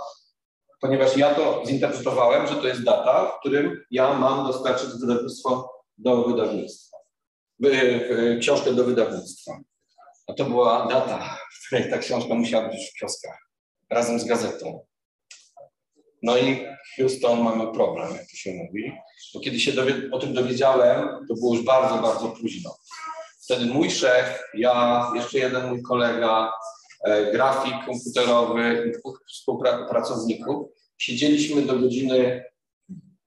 ponieważ 0.82 1.18
ja 1.18 1.36
to 1.36 1.64
zinterpretowałem, 1.68 2.48
że 2.48 2.56
to 2.56 2.68
jest 2.68 2.84
data, 2.84 3.26
w 3.26 3.40
którym 3.40 3.84
ja 3.92 4.14
mam 4.14 4.48
dostarczyć 4.48 4.90
wydawnictwo 4.90 5.72
do 5.98 6.24
wydawnictwa, 6.24 6.91
książkę 8.40 8.74
do 8.74 8.84
wydawnictwa. 8.84 9.60
A 10.28 10.34
to 10.34 10.46
była 10.46 10.88
data, 10.88 11.38
w 11.54 11.68
której 11.68 11.90
ta 11.90 11.98
książka 11.98 12.34
musiała 12.34 12.70
być 12.70 12.92
w 12.92 13.00
kioskach, 13.00 13.38
razem 13.90 14.20
z 14.20 14.26
gazetą. 14.26 14.86
No 16.24 16.38
i 16.38 16.66
Houston 16.98 17.42
mamy 17.42 17.74
problem, 17.74 18.12
jak 18.12 18.22
to 18.22 18.38
się 18.38 18.54
mówi, 18.54 18.92
bo 19.34 19.40
kiedy 19.40 19.60
się 19.60 19.72
o 20.12 20.20
tym 20.20 20.34
dowiedziałem, 20.34 21.08
to 21.28 21.34
było 21.34 21.56
już 21.56 21.66
bardzo, 21.66 22.02
bardzo 22.02 22.28
późno. 22.30 22.76
Wtedy 23.44 23.66
mój 23.66 23.92
szef, 23.92 24.44
ja, 24.54 25.08
jeszcze 25.16 25.40
jeden 25.40 25.70
mój 25.70 25.82
kolega, 25.82 26.54
e, 27.06 27.32
grafik 27.32 27.74
komputerowy 27.86 28.88
i 28.88 29.00
dwóch 29.00 29.24
współpracowników, 29.28 30.68
siedzieliśmy 30.98 31.62
do 31.62 31.80
godziny 31.80 32.44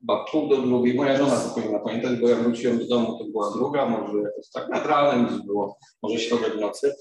chyba 0.05 0.25
pół 0.25 0.49
do 0.49 0.57
drugiej. 0.57 0.95
Moja 0.95 1.17
żona 1.17 1.37
to 1.37 1.55
powinna 1.55 1.79
pamiętać, 1.79 2.17
bo 2.17 2.29
ja 2.29 2.37
wróciłem 2.37 2.79
do 2.79 2.87
domu, 2.87 3.19
to 3.19 3.25
była 3.25 3.51
druga, 3.51 3.87
może 3.87 4.19
jakoś 4.19 4.51
tak 4.55 4.69
nad 4.69 4.87
ranem 4.87 5.43
było, 5.47 5.79
może 6.03 6.19
środek 6.19 6.61
nocy. 6.61 6.95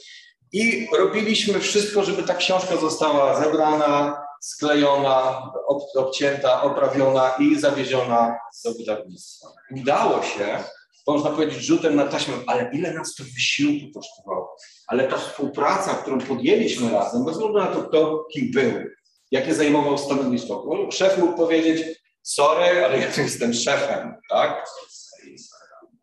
I 0.54 0.88
robiliśmy 0.98 1.60
wszystko, 1.60 2.04
żeby 2.04 2.24
ta 2.24 2.36
książka 2.36 2.78
została 2.78 3.44
zebrana, 3.44 4.22
sklejona, 4.42 5.52
ob, 5.68 5.84
obcięta, 5.96 6.62
oprawiona 6.62 7.32
i 7.40 7.60
zawieziona 7.60 8.38
do 8.66 8.74
wydawnictwa. 8.74 9.48
Udało 9.82 10.24
się, 10.24 10.64
można 11.08 11.30
powiedzieć, 11.30 11.64
rzutem 11.64 11.96
na 11.96 12.06
taśmę, 12.06 12.34
ale 12.48 12.70
ile 12.74 12.94
nas 12.94 13.16
to 13.16 13.24
wysiłku 13.24 14.00
kosztowało. 14.00 14.56
Ale 14.88 15.08
ta 15.08 15.18
współpraca, 15.18 15.94
którą 15.94 16.20
podjęliśmy 16.20 16.92
razem, 16.92 17.26
bez 17.26 17.34
względu 17.34 17.60
na 17.60 17.68
to, 17.68 17.84
kto 17.84 18.26
kim 18.34 18.52
był, 18.52 18.72
jakie 19.32 19.56
zajmował 19.56 19.98
stanowisko. 19.98 20.70
Szef 20.92 21.18
mógł 21.18 21.38
powiedzieć, 21.38 22.03
sorry, 22.24 22.86
ale 22.86 23.00
ja 23.00 23.12
tu 23.12 23.22
jestem 23.22 23.54
szefem, 23.54 24.16
tak? 24.30 24.66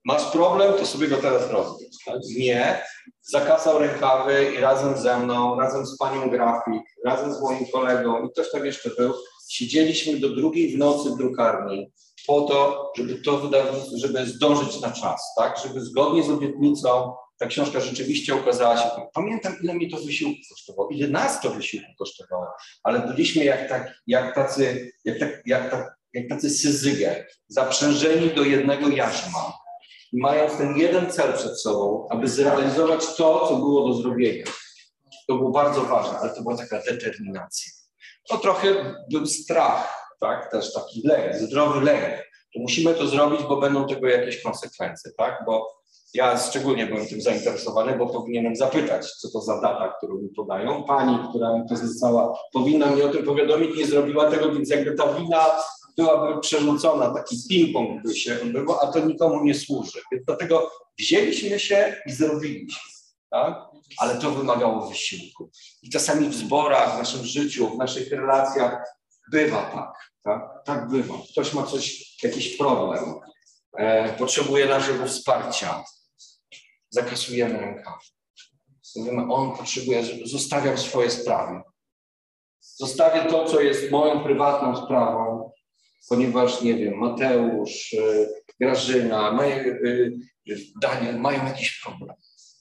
Masz 0.04 0.30
problem, 0.30 0.72
to 0.72 0.86
sobie 0.86 1.08
go 1.08 1.16
teraz 1.16 1.50
rozwiąż. 1.50 1.96
Tak? 2.06 2.16
Nie, 2.36 2.82
zakasał 3.22 3.78
rękawy 3.78 4.52
i 4.54 4.60
razem 4.60 4.98
ze 4.98 5.18
mną, 5.18 5.60
razem 5.60 5.86
z 5.86 5.96
panią 5.98 6.30
grafik, 6.30 6.82
razem 7.04 7.34
z 7.34 7.40
moim 7.40 7.66
kolegą 7.72 8.24
i 8.24 8.30
ktoś 8.30 8.50
tam 8.50 8.66
jeszcze 8.66 8.90
był, 8.90 9.14
siedzieliśmy 9.50 10.20
do 10.20 10.28
drugiej 10.28 10.76
w 10.76 10.78
nocy 10.78 11.10
w 11.10 11.16
drukarni 11.16 11.92
po 12.26 12.40
to, 12.40 12.92
żeby 12.96 13.22
to 13.22 13.38
wydawnictwo, 13.38 13.98
żeby 13.98 14.26
zdążyć 14.26 14.80
na 14.80 14.90
czas, 14.90 15.34
tak? 15.36 15.58
Żeby 15.58 15.80
zgodnie 15.80 16.22
z 16.22 16.30
obietnicą 16.30 17.14
ta 17.38 17.46
książka 17.46 17.80
rzeczywiście 17.80 18.34
ukazała 18.34 18.76
się. 18.76 18.88
Pamiętam, 19.14 19.56
ile 19.62 19.74
mi 19.74 19.90
to 19.90 19.96
wysiłku 19.96 20.40
kosztowało, 20.50 20.88
ile 20.88 21.08
nas 21.08 21.40
to 21.40 21.50
wysiłku 21.50 21.86
kosztowało, 21.98 22.46
ale 22.82 23.00
byliśmy 23.00 23.44
jak, 23.44 23.68
tak, 23.68 23.94
jak 24.06 24.34
tacy, 24.34 24.92
jak, 25.04 25.18
tak, 25.18 25.42
jak, 25.46 25.70
tak, 25.70 25.99
jak 26.14 26.28
tacy 26.28 26.50
syzygę, 26.50 27.26
zaprzężeni 27.48 28.30
do 28.30 28.42
jednego 28.42 28.88
jarzma 28.88 29.60
mając 30.12 30.56
ten 30.56 30.76
jeden 30.76 31.12
cel 31.12 31.32
przed 31.32 31.60
sobą, 31.60 32.06
aby 32.10 32.28
zrealizować 32.28 33.16
to, 33.16 33.48
co 33.48 33.56
było 33.56 33.88
do 33.88 33.94
zrobienia. 33.94 34.44
To 35.28 35.34
było 35.34 35.50
bardzo 35.50 35.82
ważne, 35.82 36.18
ale 36.18 36.34
to 36.34 36.42
była 36.42 36.56
taka 36.56 36.80
determinacja. 36.90 37.72
To 38.28 38.38
trochę 38.38 38.94
był 39.12 39.26
strach, 39.26 40.10
tak? 40.20 40.50
Też 40.50 40.72
taki 40.72 41.02
lęk, 41.08 41.34
zdrowy 41.34 41.80
lęk. 41.80 42.30
To 42.54 42.60
musimy 42.60 42.94
to 42.94 43.06
zrobić, 43.06 43.40
bo 43.42 43.56
będą 43.56 43.86
tego 43.86 44.08
jakieś 44.08 44.42
konsekwencje, 44.42 45.10
tak? 45.18 45.42
Bo 45.46 45.80
ja 46.14 46.38
szczególnie 46.38 46.86
byłem 46.86 47.06
tym 47.06 47.20
zainteresowany, 47.20 47.98
bo 47.98 48.06
powinienem 48.06 48.56
zapytać, 48.56 49.12
co 49.12 49.30
to 49.30 49.40
za 49.40 49.60
data, 49.60 49.94
którą 49.98 50.14
mi 50.18 50.28
podają. 50.28 50.84
Pani, 50.84 51.18
która 51.28 51.58
mi 51.58 51.68
to 51.68 51.76
została, 51.76 52.38
powinna 52.52 52.86
mnie 52.86 53.04
o 53.04 53.08
tym 53.08 53.24
powiadomić, 53.24 53.76
nie 53.76 53.86
zrobiła 53.86 54.30
tego, 54.30 54.52
więc 54.52 54.70
jakby 54.70 54.94
ta 54.94 55.14
wina 55.14 55.46
byłaby 56.00 56.40
przerzucona, 56.40 57.14
taki 57.14 57.36
ping-pong 57.50 58.02
by 58.02 58.16
się 58.16 58.42
odbywał, 58.42 58.80
a 58.80 58.86
to 58.86 59.00
nikomu 59.00 59.44
nie 59.44 59.54
służy. 59.54 59.98
Więc 60.12 60.24
dlatego 60.26 60.70
wzięliśmy 60.98 61.58
się 61.60 61.96
i 62.06 62.12
zrobiliśmy. 62.12 62.90
Tak? 63.30 63.54
Ale 63.98 64.18
to 64.18 64.30
wymagało 64.30 64.88
wysiłku. 64.88 65.50
I 65.82 65.90
czasami 65.90 66.28
w 66.28 66.34
zborach, 66.34 66.94
w 66.94 66.98
naszym 66.98 67.24
życiu, 67.24 67.70
w 67.70 67.78
naszych 67.78 68.10
relacjach 68.10 68.84
bywa 69.32 69.62
tak. 69.62 70.10
Tak, 70.22 70.64
tak 70.64 70.88
bywa. 70.88 71.14
Ktoś 71.32 71.54
ma 71.54 71.62
coś, 71.62 72.16
jakiś 72.22 72.56
problem, 72.56 73.14
e, 73.78 74.12
potrzebuje 74.12 74.66
naszego 74.66 75.06
wsparcia. 75.06 75.84
Zakasujemy 76.90 77.60
rękawy. 77.60 78.04
Mówimy, 78.96 79.34
on 79.34 79.56
potrzebuje, 79.56 80.02
zostawiam 80.24 80.78
swoje 80.78 81.10
sprawy. 81.10 81.60
Zostawię 82.60 83.30
to, 83.30 83.44
co 83.44 83.60
jest 83.60 83.90
moją 83.90 84.24
prywatną 84.24 84.84
sprawą, 84.84 85.50
ponieważ, 86.08 86.62
nie 86.62 86.74
wiem, 86.74 86.98
Mateusz, 86.98 87.92
y, 87.92 88.28
Grażyna, 88.60 89.32
moje, 89.32 89.56
y, 89.64 90.12
Daniel 90.82 91.20
mają 91.20 91.46
jakiś 91.46 91.80
problem. 91.80 92.16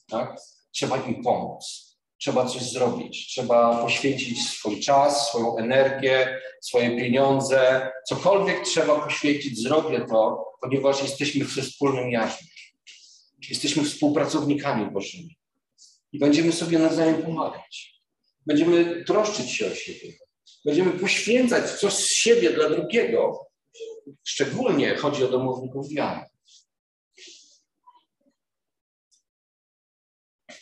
Tak? 0.10 0.36
Trzeba 0.72 0.98
im 0.98 1.24
pomóc. 1.24 1.90
Trzeba 2.18 2.46
coś 2.46 2.62
zrobić. 2.62 3.28
Trzeba 3.28 3.82
poświęcić 3.82 4.50
swój 4.50 4.80
czas, 4.80 5.28
swoją 5.28 5.58
energię, 5.58 6.40
swoje 6.62 6.98
pieniądze. 6.98 7.92
Cokolwiek 8.08 8.64
trzeba 8.64 9.00
poświęcić, 9.00 9.64
zrobię 9.64 10.06
to, 10.10 10.46
ponieważ 10.62 11.02
jesteśmy 11.02 11.46
we 11.46 11.62
wspólnym 11.62 12.12
jaźnie. 12.12 12.48
Jesteśmy 13.50 13.84
współpracownikami 13.84 14.92
Bożymi. 14.92 15.38
I 16.12 16.20
będziemy 16.20 16.52
sobie 16.52 16.80
nawzajem 16.80 17.24
pomagać. 17.24 18.04
Będziemy 18.46 19.04
troszczyć 19.04 19.52
się 19.52 19.72
o 19.72 19.76
siebie. 19.76 20.14
Będziemy 20.66 20.92
poświęcać 20.92 21.72
coś 21.72 21.94
z 21.94 22.14
siebie 22.14 22.54
dla 22.54 22.70
drugiego. 22.70 23.48
Szczególnie 24.24 24.96
chodzi 24.96 25.24
o 25.24 25.28
domowników 25.28 25.90
wiary. 25.90 26.22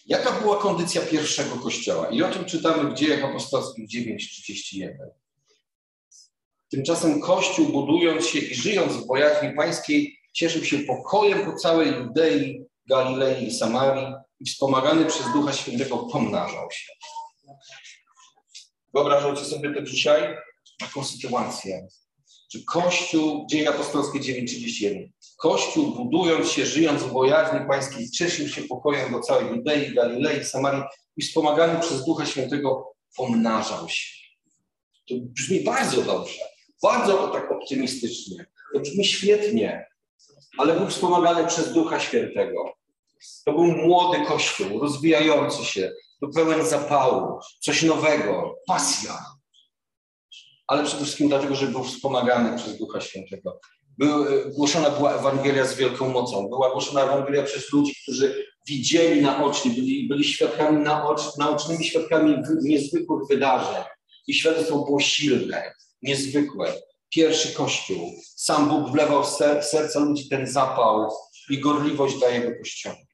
Jaka 0.05 0.31
była 0.31 0.57
kondycja 0.57 1.01
pierwszego 1.01 1.55
kościoła? 1.55 2.09
I 2.09 2.23
o 2.23 2.31
tym 2.31 2.45
czytamy 2.45 2.91
w 2.91 2.93
Dziejach 2.93 3.23
Apostolskich 3.23 3.89
9:31. 3.89 5.09
Tymczasem 6.71 7.21
Kościół, 7.21 7.65
budując 7.65 8.27
się 8.27 8.39
i 8.39 8.55
żyjąc 8.55 8.93
w 8.93 9.07
bojaźni 9.07 9.55
pańskiej, 9.55 10.19
cieszył 10.33 10.65
się 10.65 10.79
pokojem 10.79 11.45
po 11.45 11.57
całej 11.57 11.93
Judei, 11.93 12.65
Galilei 12.89 13.47
i 13.47 13.53
Samarii 13.53 14.13
i 14.39 14.45
wspomagany 14.45 15.05
przez 15.05 15.25
Ducha 15.33 15.53
Świętego 15.53 15.97
pomnażał 15.97 16.71
się. 16.71 16.91
Wyobrażacie 18.97 19.45
sobie 19.45 19.73
to 19.73 19.81
dzisiaj? 19.81 20.35
Taką 20.79 21.03
sytuację, 21.03 21.87
że 22.53 22.59
Kościół, 22.67 23.47
Dzieje 23.49 23.69
Apostolskie 23.69 24.19
9:31, 24.19 25.09
Kościół 25.37 25.95
budując 25.95 26.51
się, 26.51 26.65
żyjąc 26.65 27.03
w 27.03 27.11
bojaźni 27.11 27.67
pańskiej, 27.67 28.09
cieszył 28.09 28.47
się 28.47 28.61
pokojem 28.61 29.11
do 29.11 29.19
całej 29.19 29.47
Judei, 29.47 29.93
Galilei, 29.93 30.45
Samarii 30.45 30.83
i 31.17 31.21
wspomagany 31.21 31.79
przez 31.79 32.05
Ducha 32.05 32.25
Świętego 32.25 32.93
pomnażał 33.17 33.89
się. 33.89 34.11
To 35.09 35.15
brzmi 35.19 35.59
bardzo 35.59 36.01
dobrze, 36.01 36.41
bardzo 36.83 37.27
tak 37.27 37.51
optymistycznie, 37.51 38.45
to 38.73 38.79
brzmi 38.79 39.05
świetnie, 39.05 39.85
ale 40.57 40.73
był 40.73 40.87
wspomagany 40.87 41.47
przez 41.47 41.73
Ducha 41.73 41.99
Świętego. 41.99 42.73
To 43.45 43.53
był 43.53 43.65
młody 43.65 44.25
Kościół, 44.25 44.79
rozwijający 44.79 45.65
się, 45.65 45.91
był 46.21 46.31
pełen 46.31 46.65
zapału, 46.65 47.39
coś 47.59 47.83
nowego, 47.83 48.55
pasja. 48.67 49.25
Ale 50.67 50.83
przede 50.83 51.03
wszystkim 51.03 51.29
dlatego, 51.29 51.55
że 51.55 51.67
był 51.67 51.83
wspomagany 51.83 52.57
przez 52.57 52.77
Ducha 52.77 53.01
Świętego. 53.01 53.59
Był, 53.97 54.25
głoszona 54.55 54.89
była 54.89 55.15
Ewangelia 55.15 55.65
z 55.65 55.75
wielką 55.75 56.09
mocą. 56.09 56.47
Była 56.49 56.71
głoszona 56.71 57.03
Ewangelia 57.03 57.43
przez 57.43 57.73
ludzi, 57.73 57.95
którzy 58.03 58.45
widzieli 58.67 59.21
naocznie, 59.21 59.71
byli, 59.71 60.07
byli 60.07 60.23
świadkami 60.23 60.83
naocz, 60.83 61.21
naocznymi 61.37 61.85
świadkami 61.85 62.37
niezwykłych 62.61 63.27
wydarzeń. 63.29 63.83
I 64.27 64.33
świadectwo 64.33 64.79
było 64.85 64.99
silne, 64.99 65.73
niezwykłe. 66.01 66.73
Pierwszy 67.09 67.53
Kościół. 67.53 68.11
Sam 68.35 68.69
Bóg 68.69 68.91
wlewał 68.91 69.23
w 69.23 69.27
serca 69.65 69.99
ludzi 69.99 70.29
ten 70.29 70.47
zapał 70.47 71.09
i 71.49 71.59
gorliwość 71.59 72.17
dla 72.17 72.29
Jego 72.29 72.59
Kościoła. 72.59 73.06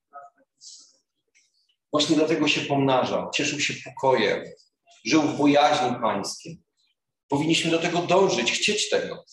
Właśnie 1.93 2.15
dlatego 2.15 2.47
się 2.47 2.61
pomnażał, 2.61 3.31
cieszył 3.33 3.59
się 3.59 3.73
pokojem, 3.85 4.43
żył 5.05 5.21
w 5.21 5.37
bojaźni 5.37 5.95
pańskiej. 6.01 6.61
Powinniśmy 7.29 7.71
do 7.71 7.79
tego 7.79 7.99
dążyć, 7.99 8.51
chcieć 8.51 8.89
tego. 8.89 9.23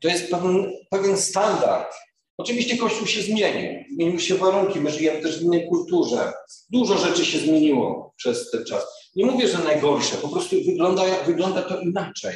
To 0.00 0.08
jest 0.08 0.30
pewien, 0.30 0.72
pewien 0.90 1.16
standard. 1.16 1.94
Oczywiście 2.38 2.76
Kościół 2.76 3.06
się 3.06 3.22
zmienił, 3.22 3.84
zmieniły 3.94 4.20
się 4.20 4.34
warunki, 4.34 4.80
my 4.80 4.90
żyjemy 4.90 5.22
też 5.22 5.38
w 5.38 5.42
innej 5.42 5.68
kulturze. 5.68 6.32
Dużo 6.70 6.98
rzeczy 6.98 7.24
się 7.24 7.38
zmieniło 7.38 8.14
przez 8.16 8.50
ten 8.50 8.64
czas. 8.64 8.84
Nie 9.16 9.26
mówię, 9.26 9.48
że 9.48 9.58
najgorsze, 9.58 10.16
po 10.16 10.28
prostu 10.28 10.56
wygląda, 10.66 11.02
wygląda 11.26 11.62
to 11.62 11.80
inaczej. 11.80 12.34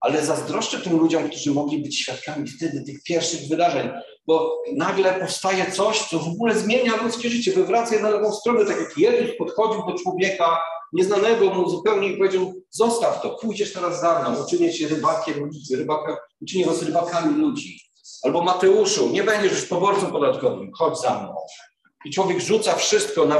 Ale 0.00 0.26
zazdroszczę 0.26 0.78
tym 0.78 0.96
ludziom, 0.96 1.30
którzy 1.30 1.50
mogli 1.50 1.82
być 1.82 2.00
świadkami 2.00 2.48
wtedy 2.48 2.84
tych 2.84 3.02
pierwszych 3.02 3.48
wydarzeń, 3.48 3.88
bo 4.28 4.62
nagle 4.76 5.20
powstaje 5.20 5.72
coś, 5.72 6.08
co 6.08 6.18
w 6.18 6.28
ogóle 6.28 6.58
zmienia 6.58 7.02
ludzkie 7.02 7.30
życie, 7.30 7.52
wywraca 7.52 7.94
je 7.94 8.02
na 8.02 8.10
lewą 8.10 8.32
stronę, 8.32 8.64
tak 8.64 8.78
jak 8.80 8.98
Jezus 8.98 9.36
podchodził 9.38 9.82
do 9.86 9.94
człowieka 9.94 10.60
nieznanego 10.92 11.54
mu 11.54 11.70
zupełnie 11.70 12.08
i 12.08 12.16
powiedział, 12.16 12.52
zostaw 12.70 13.22
to, 13.22 13.30
pójdziesz 13.30 13.72
teraz 13.72 14.00
za 14.00 14.18
mną, 14.18 14.42
uczynię 14.44 14.72
cię 14.72 14.88
rybakiem 14.88 15.38
ludzi, 15.38 15.76
rybaka, 15.76 16.16
uczynię 16.42 16.66
was 16.66 16.82
rybakami 16.82 17.40
ludzi. 17.40 17.80
Albo 18.22 18.42
Mateuszu, 18.42 19.08
nie 19.08 19.22
będziesz 19.22 19.52
już 19.52 19.66
poborcą 19.66 20.10
podatkowym, 20.10 20.72
chodź 20.72 21.00
za 21.00 21.18
mną. 21.22 21.34
I 22.04 22.10
człowiek 22.10 22.40
rzuca 22.40 22.74
wszystko. 22.74 23.24
Na... 23.24 23.36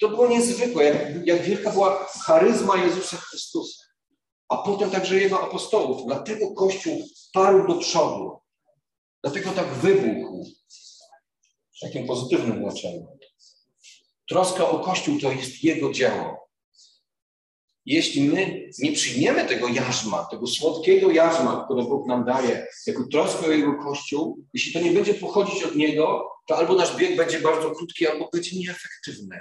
To 0.00 0.08
było 0.08 0.26
niezwykłe, 0.26 0.84
jak, 0.84 1.26
jak 1.26 1.42
wielka 1.42 1.70
była 1.70 2.06
charyzma 2.26 2.76
Jezusa 2.76 3.16
Chrystusa. 3.16 3.84
A 4.48 4.56
potem 4.56 4.90
także 4.90 5.16
Jego 5.16 5.40
apostołów. 5.40 6.06
Dlatego 6.06 6.54
Kościół 6.54 7.02
parł 7.32 7.68
do 7.68 7.74
przodu. 7.74 8.38
Dlatego 9.22 9.50
tak 9.50 9.68
wybuchł. 9.74 10.44
W 11.76 11.80
takim 11.80 12.06
pozytywnym 12.06 12.58
znaczeniu. 12.58 13.18
Troska 14.28 14.68
o 14.70 14.78
Kościół 14.78 15.20
to 15.20 15.32
jest 15.32 15.64
Jego 15.64 15.92
dzieło. 15.92 16.48
Jeśli 17.86 18.24
my 18.24 18.70
nie 18.78 18.92
przyjmiemy 18.92 19.44
tego 19.44 19.68
jarzma, 19.68 20.24
tego 20.30 20.46
słodkiego 20.46 21.10
jarzma, 21.10 21.64
które 21.64 21.82
Bóg 21.82 22.06
nam 22.06 22.24
daje, 22.24 22.66
jako 22.86 23.04
troskę 23.12 23.46
o 23.46 23.50
Jego 23.50 23.74
Kościół, 23.84 24.44
jeśli 24.54 24.72
to 24.72 24.80
nie 24.80 24.90
będzie 24.90 25.14
pochodzić 25.14 25.62
od 25.62 25.76
Niego, 25.76 26.30
to 26.46 26.56
albo 26.56 26.74
nasz 26.74 26.96
bieg 26.96 27.16
będzie 27.16 27.40
bardzo 27.40 27.70
krótki, 27.70 28.06
albo 28.06 28.28
będzie 28.32 28.58
nieefektywny. 28.58 29.40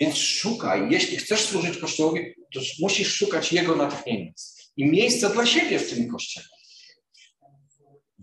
Więc 0.00 0.16
szukaj, 0.16 0.88
jeśli 0.90 1.16
chcesz 1.16 1.40
służyć 1.40 1.78
Kościołowi, 1.78 2.34
to 2.54 2.60
musisz 2.80 3.14
szukać 3.14 3.52
Jego 3.52 3.76
natchnienia 3.76 4.32
i 4.76 4.86
miejsca 4.86 5.28
dla 5.28 5.46
siebie 5.46 5.78
w 5.78 5.90
tym 5.90 6.08
Kościele. 6.08 6.55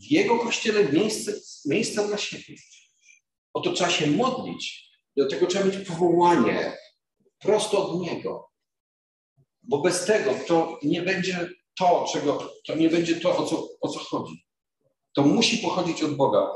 W 0.08 0.12
Jego 0.12 0.39
Kościele 0.39 0.92
miejsce, 0.92 1.34
miejsca 1.66 2.08
dla 2.08 2.18
siebie. 2.18 2.60
O 3.54 3.62
to 3.62 3.72
trzeba 3.72 3.89
się 3.89 4.08
modlić. 4.08 4.94
Do 5.18 5.28
tego 5.28 5.48
trzeba 5.48 5.66
mieć 5.66 5.88
powołanie 5.88 6.78
prosto 7.39 7.88
od 7.88 8.02
Niego. 8.02 8.50
Bo 9.63 9.82
bez 9.82 10.06
tego 10.06 10.32
to 10.48 10.80
nie 10.84 11.02
będzie 11.02 11.50
to, 11.80 12.06
czego, 12.13 12.54
to 12.68 12.76
nie 12.76 12.89
będzie 12.89 13.16
to, 13.16 13.38
o 13.38 13.46
co, 13.46 13.68
o 13.82 13.89
co 13.89 14.00
chodzi. 14.00 14.46
To 15.13 15.22
musi 15.22 15.58
pochodzić 15.58 16.04
od 16.04 16.16
Boga. 16.16 16.52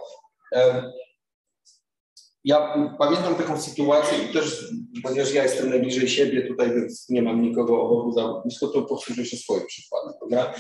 Ja 2.44 2.90
pamiętam 3.00 3.36
taką 3.36 3.62
sytuację 3.62 4.18
i 4.18 4.34
też, 4.34 4.66
ponieważ 5.04 5.34
ja 5.34 5.44
jestem 5.44 5.70
najbliżej 5.70 6.10
siebie 6.10 6.48
tutaj, 6.48 6.70
więc 6.76 7.10
nie 7.10 7.22
mam 7.22 7.42
nikogo 7.42 7.82
obok 7.82 8.14
za 8.14 8.42
blisko, 8.44 8.68
to 8.68 8.82
powtórzę 8.82 9.26
się 9.26 9.38
swoim 9.38 9.68
przykładem, 9.68 10.14
prawda? 10.20 10.54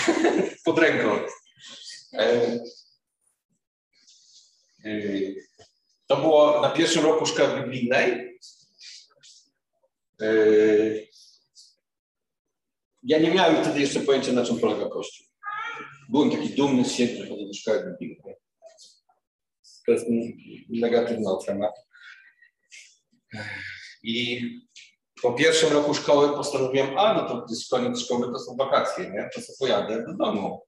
Pod 0.64 0.78
ręką. 0.78 1.08
To 6.06 6.16
było 6.16 6.60
na 6.60 6.70
pierwszym 6.70 7.04
roku 7.04 7.26
szkoły 7.26 7.60
biblijnej. 7.60 8.38
Ja 13.02 13.18
nie 13.18 13.30
miałem 13.30 13.64
wtedy 13.64 13.80
jeszcze 13.80 14.00
pojęcia, 14.00 14.32
na 14.32 14.44
czym 14.44 14.60
polega 14.60 14.88
Kościół. 14.88 15.26
Byłem 16.08 16.30
taki 16.30 16.48
dumny 16.48 16.84
z 16.84 16.92
siebie, 16.92 17.16
że 17.16 17.28
chodzę 17.28 17.46
do 17.46 17.54
szkoły 17.54 17.96
biblijnej. 18.00 18.34
To 19.86 19.92
jest 19.92 20.06
negatywna 20.68 21.30
ocena. 21.30 21.68
I 24.02 24.42
po 25.22 25.32
pierwszym 25.32 25.72
roku 25.72 25.94
szkoły 25.94 26.36
postanowiłem, 26.36 26.98
a 26.98 27.14
no 27.14 27.28
to 27.28 27.46
jest 27.50 27.70
koniec 27.70 28.00
szkoły, 28.00 28.32
to 28.32 28.38
są 28.38 28.56
wakacje, 28.56 29.10
nie? 29.10 29.30
To 29.34 29.40
sobie 29.40 29.56
pojadę 29.58 30.04
do 30.06 30.14
domu. 30.24 30.62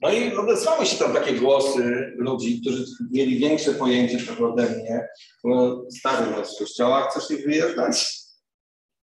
No 0.00 0.12
i 0.12 0.34
odezwały 0.34 0.86
się 0.86 0.96
tam 0.96 1.12
takie 1.12 1.32
głosy 1.32 2.12
ludzi, 2.16 2.60
którzy 2.60 2.84
mieli 3.10 3.38
większe 3.38 3.74
pojęcie 3.74 4.18
trochę 4.18 4.46
ode 4.46 4.70
mnie. 4.70 5.08
No, 5.44 5.84
stary 5.98 6.26
no, 6.30 6.44
z 6.44 6.58
kościoła, 6.58 7.08
chcesz 7.10 7.38
ich 7.38 7.46
wyjeżdżać? 7.46 8.22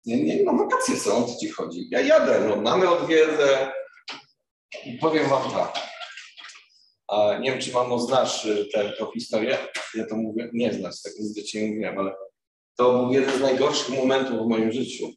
Nie, 0.06 0.24
nie, 0.24 0.44
no 0.44 0.52
wakacje 0.52 0.96
są, 0.96 1.24
o 1.24 1.28
co 1.28 1.38
ci 1.40 1.48
chodzi? 1.48 1.88
Ja 1.90 2.00
jadę, 2.00 2.40
no 2.48 2.56
mamy 2.56 2.90
odwiedzę 2.90 3.72
i 4.84 4.98
powiem 4.98 5.28
wam 5.28 5.50
tak. 5.50 5.86
A 7.08 7.38
nie 7.38 7.50
wiem, 7.50 7.60
czy 7.60 7.72
mamo 7.72 7.98
znasz 7.98 8.44
y, 8.44 8.68
tę, 8.72 8.92
historię. 9.14 9.58
Ja 9.94 10.06
to 10.06 10.16
mówię, 10.16 10.50
nie 10.52 10.72
znasz, 10.72 11.02
tak 11.02 11.12
nigdy 11.20 11.42
nie 11.54 11.68
mówiłem, 11.68 11.98
ale 11.98 12.14
to 12.76 12.92
był 12.92 13.12
jeden 13.12 13.38
z 13.38 13.40
najgorszych 13.40 13.96
momentów 13.96 14.46
w 14.46 14.48
moim 14.48 14.72
życiu, 14.72 15.12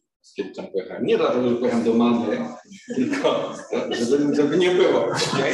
tam 0.55 0.67
pojechałem. 0.67 1.05
Nie 1.05 1.17
dlatego, 1.17 1.49
że 1.49 1.55
pojechałem 1.55 1.85
do 1.85 1.93
mamy, 1.93 2.49
tylko 2.95 3.53
żeby, 3.91 4.35
żeby 4.35 4.57
nie 4.57 4.71
było. 4.71 5.07
Nie? 5.37 5.53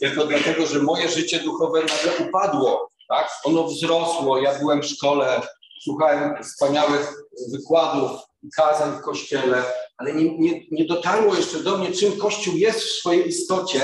Tylko 0.00 0.26
dlatego, 0.26 0.66
że 0.66 0.82
moje 0.82 1.08
życie 1.08 1.40
duchowe 1.40 1.80
nagle 1.80 2.28
upadło. 2.28 2.90
Tak? 3.08 3.28
Ono 3.44 3.64
wzrosło, 3.64 4.38
ja 4.38 4.58
byłem 4.58 4.82
w 4.82 4.86
szkole, 4.86 5.40
słuchałem 5.82 6.42
wspaniałych 6.42 7.12
wykładów, 7.52 8.10
kazań 8.56 8.98
w 8.98 9.00
kościele, 9.00 9.62
ale 9.96 10.14
nie, 10.14 10.38
nie, 10.38 10.60
nie 10.70 10.84
dotarło 10.84 11.34
jeszcze 11.34 11.58
do 11.58 11.78
mnie, 11.78 11.92
czym 11.92 12.18
Kościół 12.18 12.56
jest 12.56 12.80
w 12.80 12.92
swojej 12.92 13.28
istocie, 13.28 13.80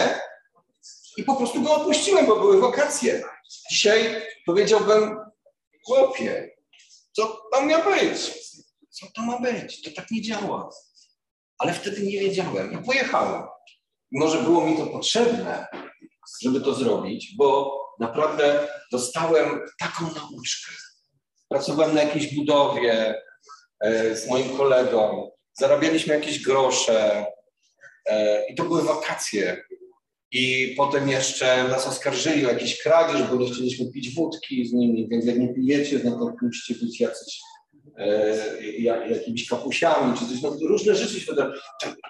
i 1.17 1.25
po 1.25 1.37
prostu 1.37 1.63
go 1.63 1.75
odpuściłem, 1.75 2.27
bo 2.27 2.37
były 2.37 2.61
wakacje. 2.61 3.25
Dzisiaj 3.71 4.23
powiedziałbym, 4.47 5.17
chłopie, 5.87 6.57
co 7.13 7.43
tam 7.53 7.71
ma 7.71 7.79
być? 7.79 8.41
Co 9.01 9.07
to 9.15 9.23
ma 9.23 9.41
być? 9.41 9.83
To 9.83 9.91
tak 9.97 10.11
nie 10.11 10.23
działa. 10.23 10.71
Ale 11.59 11.73
wtedy 11.73 12.03
nie 12.03 12.21
wiedziałem 12.21 12.73
i 12.73 12.85
pojechałem. 12.85 13.43
Może 14.13 14.43
było 14.43 14.67
mi 14.67 14.77
to 14.77 14.87
potrzebne, 14.87 15.67
żeby 16.43 16.61
to 16.61 16.75
zrobić, 16.75 17.35
bo 17.37 17.79
naprawdę 18.01 18.69
dostałem 18.93 19.61
taką 19.79 20.05
nauczkę. 20.05 20.73
Pracowałem 21.49 21.95
na 21.95 22.03
jakiejś 22.03 22.35
budowie 22.35 23.23
e, 23.81 24.17
z 24.17 24.29
moim 24.29 24.57
kolegą, 24.57 25.31
zarabialiśmy 25.53 26.15
jakieś 26.15 26.43
grosze 26.43 27.27
e, 28.07 28.47
i 28.49 28.55
to 28.55 28.65
były 28.65 28.83
wakacje. 28.83 29.65
I 30.33 30.75
potem 30.77 31.09
jeszcze 31.09 31.69
nas 31.69 31.87
oskarżyli 31.87 32.47
o 32.47 32.49
jakiś 32.49 32.83
kradzież, 32.83 33.23
bo 33.23 33.37
nie 33.37 33.51
chcieliśmy 33.51 33.93
pić 33.93 34.15
wódki 34.15 34.67
z 34.67 34.73
nimi, 34.73 35.09
więc 35.09 35.27
jak 35.27 35.39
nie 35.39 35.55
pijecie, 35.55 36.01
no 36.05 36.11
to 36.11 36.35
musicie 36.43 36.75
być 36.75 37.01
jacyś 37.01 37.41
e, 38.01 38.63
jakimiś 39.09 39.49
kapusiami 39.49 40.19
czy 40.19 40.29
coś. 40.29 40.43
No, 40.43 40.57
różne 40.69 40.95
rzeczy 40.95 41.21
się 41.21 41.27
wydarzyły. 41.27 41.59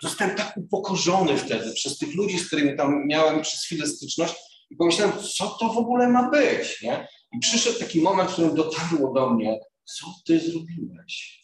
Zostałem 0.02 0.36
tak 0.36 0.56
upokorzony 0.56 1.36
wtedy 1.36 1.72
przez 1.72 1.98
tych 1.98 2.14
ludzi, 2.14 2.38
z 2.38 2.46
którymi 2.46 2.76
tam 2.76 3.06
miałem 3.06 3.42
przez 3.42 3.64
chwilę 3.64 3.86
styczność 3.86 4.34
i 4.70 4.76
pomyślałem, 4.76 5.12
co 5.36 5.46
to 5.46 5.72
w 5.72 5.78
ogóle 5.78 6.08
ma 6.08 6.30
być, 6.30 6.82
nie? 6.82 7.08
I 7.32 7.38
przyszedł 7.38 7.78
taki 7.78 8.00
moment, 8.00 8.30
w 8.30 8.32
którym 8.32 8.54
dotarło 8.54 9.12
do 9.12 9.30
mnie, 9.30 9.60
co 9.84 10.06
ty 10.26 10.40
zrobiłeś? 10.40 11.40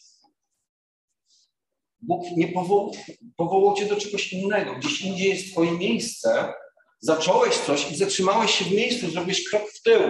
Bóg 2.01 2.25
nie 2.37 2.47
powołał, 2.47 2.91
powołał 3.37 3.75
cię 3.75 3.85
do 3.85 3.95
czegoś 3.95 4.33
innego. 4.33 4.75
Gdzieś 4.75 5.01
indziej 5.01 5.29
jest 5.29 5.51
twoje 5.51 5.71
miejsce, 5.71 6.53
zacząłeś 6.99 7.57
coś 7.57 7.91
i 7.91 7.95
zatrzymałeś 7.95 8.51
się 8.51 8.65
w 8.65 8.71
miejscu, 8.71 9.11
zrobiłeś 9.11 9.49
krok 9.49 9.71
w 9.71 9.81
tył. 9.81 10.01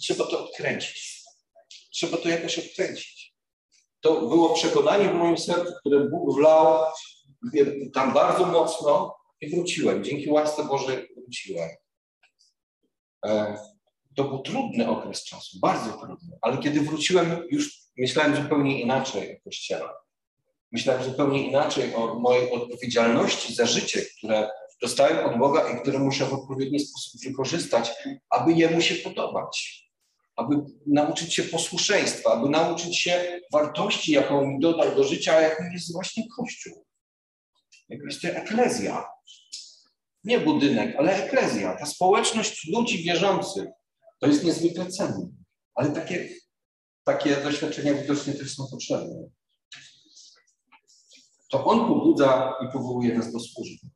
Trzeba 0.00 0.24
to 0.24 0.44
odkręcić. 0.44 1.20
Trzeba 1.92 2.16
to 2.16 2.28
jakoś 2.28 2.58
odkręcić. 2.58 3.19
To 4.00 4.20
było 4.20 4.54
przekonanie 4.54 5.08
w 5.08 5.14
moim 5.14 5.38
sercu, 5.38 5.72
które 5.80 6.00
Bóg 6.00 6.36
wlał 6.36 6.84
tam 7.94 8.14
bardzo 8.14 8.46
mocno 8.46 9.16
i 9.40 9.50
wróciłem. 9.50 10.04
Dzięki 10.04 10.30
łasce 10.30 10.64
Bożej 10.64 11.08
wróciłem. 11.16 11.68
E, 13.26 13.56
to 14.16 14.24
był 14.24 14.38
trudny 14.38 14.88
okres 14.88 15.24
czasu, 15.24 15.58
bardzo 15.58 15.92
trudny, 15.92 16.38
ale 16.42 16.58
kiedy 16.58 16.80
wróciłem, 16.80 17.42
już 17.50 17.80
myślałem 17.98 18.36
zupełnie 18.36 18.80
inaczej 18.80 19.36
o 19.36 19.44
Kościele. 19.44 19.88
Myślałem 20.72 21.04
zupełnie 21.04 21.48
inaczej 21.48 21.94
o 21.94 22.14
mojej 22.14 22.50
odpowiedzialności 22.50 23.54
za 23.54 23.66
życie, 23.66 24.02
które 24.18 24.50
dostałem 24.82 25.26
od 25.26 25.38
Boga 25.38 25.70
i 25.70 25.80
które 25.82 25.98
muszę 25.98 26.24
w 26.24 26.34
odpowiedni 26.34 26.80
sposób 26.80 27.20
wykorzystać, 27.24 27.90
aby 28.30 28.52
Jemu 28.52 28.80
się 28.80 28.94
podobać, 28.94 29.84
aby 30.40 30.56
nauczyć 30.86 31.34
się 31.34 31.42
posłuszeństwa, 31.42 32.32
aby 32.32 32.48
nauczyć 32.48 32.98
się 32.98 33.40
wartości, 33.52 34.12
jaką 34.12 34.46
mi 34.46 34.60
dodał 34.60 34.94
do 34.94 35.04
życia, 35.04 35.40
jaką 35.40 35.64
jest 35.72 35.92
właśnie 35.92 36.24
Kościół, 36.36 36.84
jak 37.88 38.00
jest 38.04 38.22
to 38.22 38.28
eklezja. 38.28 39.06
Nie 40.24 40.40
budynek, 40.40 40.96
ale 40.96 41.24
eklezja, 41.24 41.76
ta 41.76 41.86
społeczność 41.86 42.68
ludzi 42.68 43.02
wierzących. 43.02 43.68
To 44.18 44.26
jest 44.26 44.44
niezwykle 44.44 44.86
cenne. 44.86 45.28
Ale 45.74 45.90
takie, 45.90 46.28
takie 47.04 47.36
doświadczenia 47.36 47.94
widocznie 47.94 48.32
też 48.32 48.54
są 48.54 48.66
potrzebne. 48.70 49.14
To 51.50 51.64
On 51.64 51.88
pobudza 51.88 52.54
i 52.64 52.72
powołuje 52.72 53.14
nas 53.14 53.32
do 53.32 53.40
służby. 53.40 53.88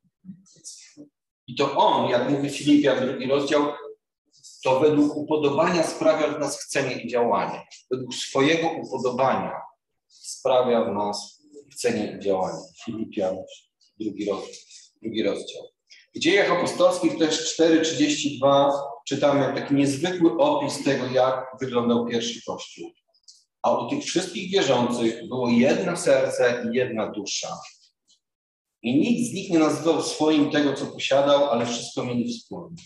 I 1.46 1.54
to 1.54 1.76
On, 1.76 2.10
jak 2.10 2.30
mówi 2.30 2.50
Filipia, 2.50 3.00
drugi 3.00 3.26
rozdział, 3.26 3.72
to 4.64 4.80
według 4.80 5.16
upodobania 5.16 5.82
sprawia 5.82 6.28
w 6.28 6.40
nas 6.40 6.60
chcenie 6.60 7.02
i 7.02 7.08
działanie. 7.08 7.66
Według 7.90 8.14
swojego 8.14 8.70
upodobania 8.70 9.52
sprawia 10.08 10.84
w 10.84 10.94
nas 10.94 11.42
chcenie 11.72 12.16
i 12.16 12.20
działanie. 12.20 12.62
Filipian, 12.84 13.36
drugi 14.00 14.24
rozdział. 14.24 14.54
Drugi 15.02 15.22
rozdział. 15.22 15.62
W 16.14 16.18
dziejach 16.18 16.50
apostolskich 16.50 17.18
też 17.18 17.58
4,32 17.60 18.70
czytamy 19.08 19.60
taki 19.60 19.74
niezwykły 19.74 20.36
opis 20.38 20.84
tego, 20.84 21.06
jak 21.06 21.46
wyglądał 21.60 22.06
pierwszy 22.06 22.40
Kościół. 22.46 22.90
A 23.62 23.78
u 23.78 23.90
tych 23.90 24.04
wszystkich 24.04 24.50
wierzących 24.50 25.28
było 25.28 25.48
jedno 25.48 25.96
serce 25.96 26.64
i 26.66 26.76
jedna 26.76 27.10
dusza. 27.10 27.58
I 28.82 29.00
nikt 29.00 29.30
z 29.30 29.34
nich 29.34 29.50
nie 29.50 29.58
nazywał 29.58 30.02
swoim 30.02 30.50
tego, 30.50 30.74
co 30.74 30.86
posiadał, 30.86 31.44
ale 31.44 31.66
wszystko 31.66 32.04
mieli 32.04 32.32
wspólne. 32.32 32.76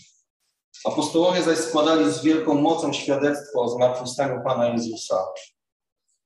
Apostołowie 0.85 1.43
zaś 1.43 1.57
składali 1.57 2.11
z 2.11 2.23
wielką 2.23 2.53
mocą 2.53 2.93
świadectwo 2.93 3.61
o 3.61 3.69
zmartwychwstaniu 3.69 4.41
Pana 4.45 4.67
Jezusa, 4.67 5.25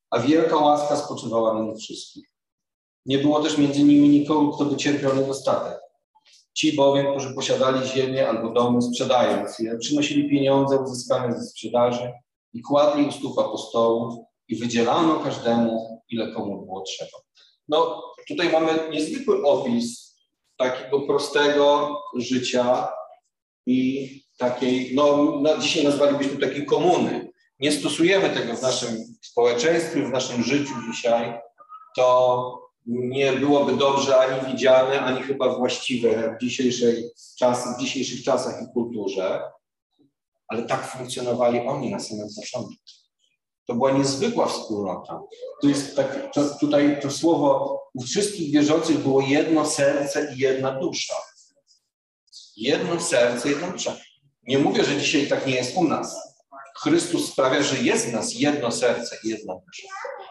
a 0.10 0.20
wielka 0.20 0.56
łaska 0.58 0.98
spoczywała 0.98 1.54
na 1.54 1.60
nich 1.60 1.78
wszystkich. 1.78 2.30
Nie 3.06 3.18
było 3.18 3.44
też 3.44 3.58
między 3.58 3.84
nimi 3.84 4.10
nikogo, 4.10 4.52
kto 4.52 4.66
by 4.66 4.76
cierpiał 4.76 5.16
niedostatek. 5.16 5.80
Ci 6.54 6.76
bowiem, 6.76 7.12
którzy 7.12 7.34
posiadali 7.34 7.88
ziemię 7.88 8.30
albo 8.30 8.50
domy, 8.50 8.82
sprzedając 8.82 9.60
je, 9.60 9.78
przynosili 9.78 10.30
pieniądze 10.30 10.80
uzyskane 10.80 11.40
ze 11.40 11.46
sprzedaży 11.46 12.12
i 12.54 12.62
kładli 12.62 13.08
u 13.08 13.12
stóp 13.12 13.40
apostołów 13.40 14.14
i 14.48 14.56
wydzielano 14.56 15.20
każdemu, 15.20 16.04
ile 16.10 16.32
komu 16.32 16.66
było 16.66 16.82
trzeba. 16.82 17.18
No, 17.68 18.02
tutaj 18.28 18.52
mamy 18.52 18.90
niezwykły 18.92 19.46
opis 19.46 20.16
takiego 20.58 21.02
prostego 21.02 21.98
życia 22.16 22.88
i 23.66 24.10
takiej, 24.38 24.96
no, 24.96 25.36
na, 25.42 25.58
dzisiaj 25.58 25.84
nazwalibyśmy 25.84 26.48
takiej 26.48 26.66
komuny. 26.66 27.34
Nie 27.60 27.72
stosujemy 27.72 28.30
tego 28.30 28.56
w 28.56 28.62
naszym 28.62 28.98
społeczeństwie, 29.22 30.06
w 30.06 30.12
naszym 30.12 30.44
życiu 30.44 30.74
dzisiaj. 30.92 31.34
To 31.96 32.64
nie 32.86 33.34
byłoby 33.34 33.76
dobrze 33.78 34.18
ani 34.18 34.52
widziane, 34.52 35.02
ani 35.02 35.22
chyba 35.22 35.58
właściwe 35.58 36.36
w, 36.36 36.42
dzisiejszej 36.42 37.10
czas, 37.40 37.78
w 37.78 37.82
dzisiejszych 37.82 38.24
czasach 38.24 38.64
i 38.64 38.74
kulturze, 38.74 39.42
ale 40.48 40.64
tak 40.64 40.88
funkcjonowali 40.88 41.60
oni 41.60 41.92
na 41.92 42.00
samym 42.00 42.28
początku. 42.36 42.76
To 43.68 43.74
była 43.74 43.92
niezwykła 43.92 44.46
wspólnota. 44.46 45.22
To 45.62 45.68
jest 45.68 45.96
tak, 45.96 46.32
to, 46.34 46.50
tutaj 46.60 47.00
to 47.02 47.12
słowo 47.12 47.80
u 47.94 48.02
wszystkich 48.02 48.54
wierzących 48.54 48.98
było 48.98 49.22
jedno 49.22 49.66
serce 49.66 50.34
i 50.36 50.40
jedna 50.40 50.72
dusza. 50.80 51.14
Jedno 52.58 53.00
serce, 53.00 53.50
jedna 53.50 53.68
dusza. 53.68 53.98
Nie 54.48 54.60
mówię, 54.60 54.84
że 54.84 54.98
dzisiaj 54.98 55.28
tak 55.28 55.48
nie 55.48 55.56
jest 55.56 55.78
u 55.78 55.84
nas. 55.84 56.34
Chrystus 56.84 57.32
sprawia, 57.32 57.64
że 57.64 57.78
jest 57.78 58.10
w 58.10 58.14
nas 58.14 58.34
jedno 58.34 58.72
serce 58.72 59.18
i 59.24 59.30
jedna 59.30 59.54
dusza. 59.54 59.88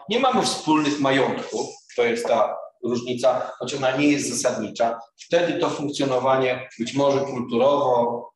Nie 0.09 0.19
mamy 0.19 0.41
wspólnych 0.41 0.99
majątków, 0.99 1.67
to 1.95 2.03
jest 2.03 2.27
ta 2.27 2.57
różnica, 2.83 3.51
choć 3.59 3.73
ona 3.73 3.97
nie 3.97 4.07
jest 4.07 4.29
zasadnicza. 4.29 4.99
Wtedy 5.25 5.59
to 5.59 5.69
funkcjonowanie 5.69 6.69
być 6.79 6.93
może 6.93 7.19
kulturowo, 7.19 8.29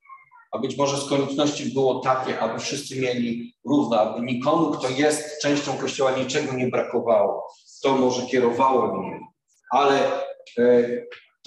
a 0.52 0.58
być 0.58 0.78
może 0.78 0.98
z 0.98 1.10
konieczności 1.10 1.74
było 1.74 2.00
takie, 2.00 2.40
aby 2.40 2.60
wszyscy 2.60 3.02
mieli 3.02 3.54
równo, 3.66 4.00
aby 4.00 4.26
nikomu, 4.26 4.72
kto 4.72 4.90
jest 4.90 5.42
częścią 5.42 5.78
Kościoła, 5.78 6.12
niczego 6.12 6.54
nie 6.54 6.68
brakowało. 6.68 7.48
To 7.84 7.98
może 7.98 8.26
kierowało 8.26 9.02
nim, 9.02 9.20
ale 9.72 10.22
e, 10.58 10.88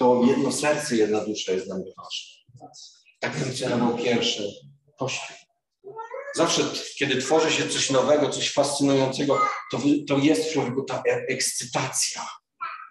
to 0.01 0.23
jedno 0.27 0.51
serce, 0.51 0.95
jedna 0.95 1.19
dusza 1.25 1.51
jest 1.51 1.65
dla 1.65 1.75
mnie 1.75 1.91
ważne. 1.97 2.69
Tak 3.19 3.35
funkcjonował 3.35 3.97
pierwszy 3.97 4.43
Kościół. 4.99 5.35
Zawsze, 6.35 6.63
kiedy 6.97 7.21
tworzy 7.21 7.51
się 7.51 7.69
coś 7.69 7.89
nowego, 7.89 8.29
coś 8.29 8.53
fascynującego, 8.53 9.41
to, 9.71 9.79
to 10.07 10.17
jest 10.17 10.49
w 10.49 10.53
człowieku 10.53 10.83
ta 10.83 11.03
e, 11.07 11.25
ekscytacja. 11.27 12.27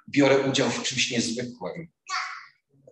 Biorę 0.09 0.39
udział 0.39 0.71
w 0.71 0.83
czymś 0.83 1.11
niezwykłym. 1.11 1.89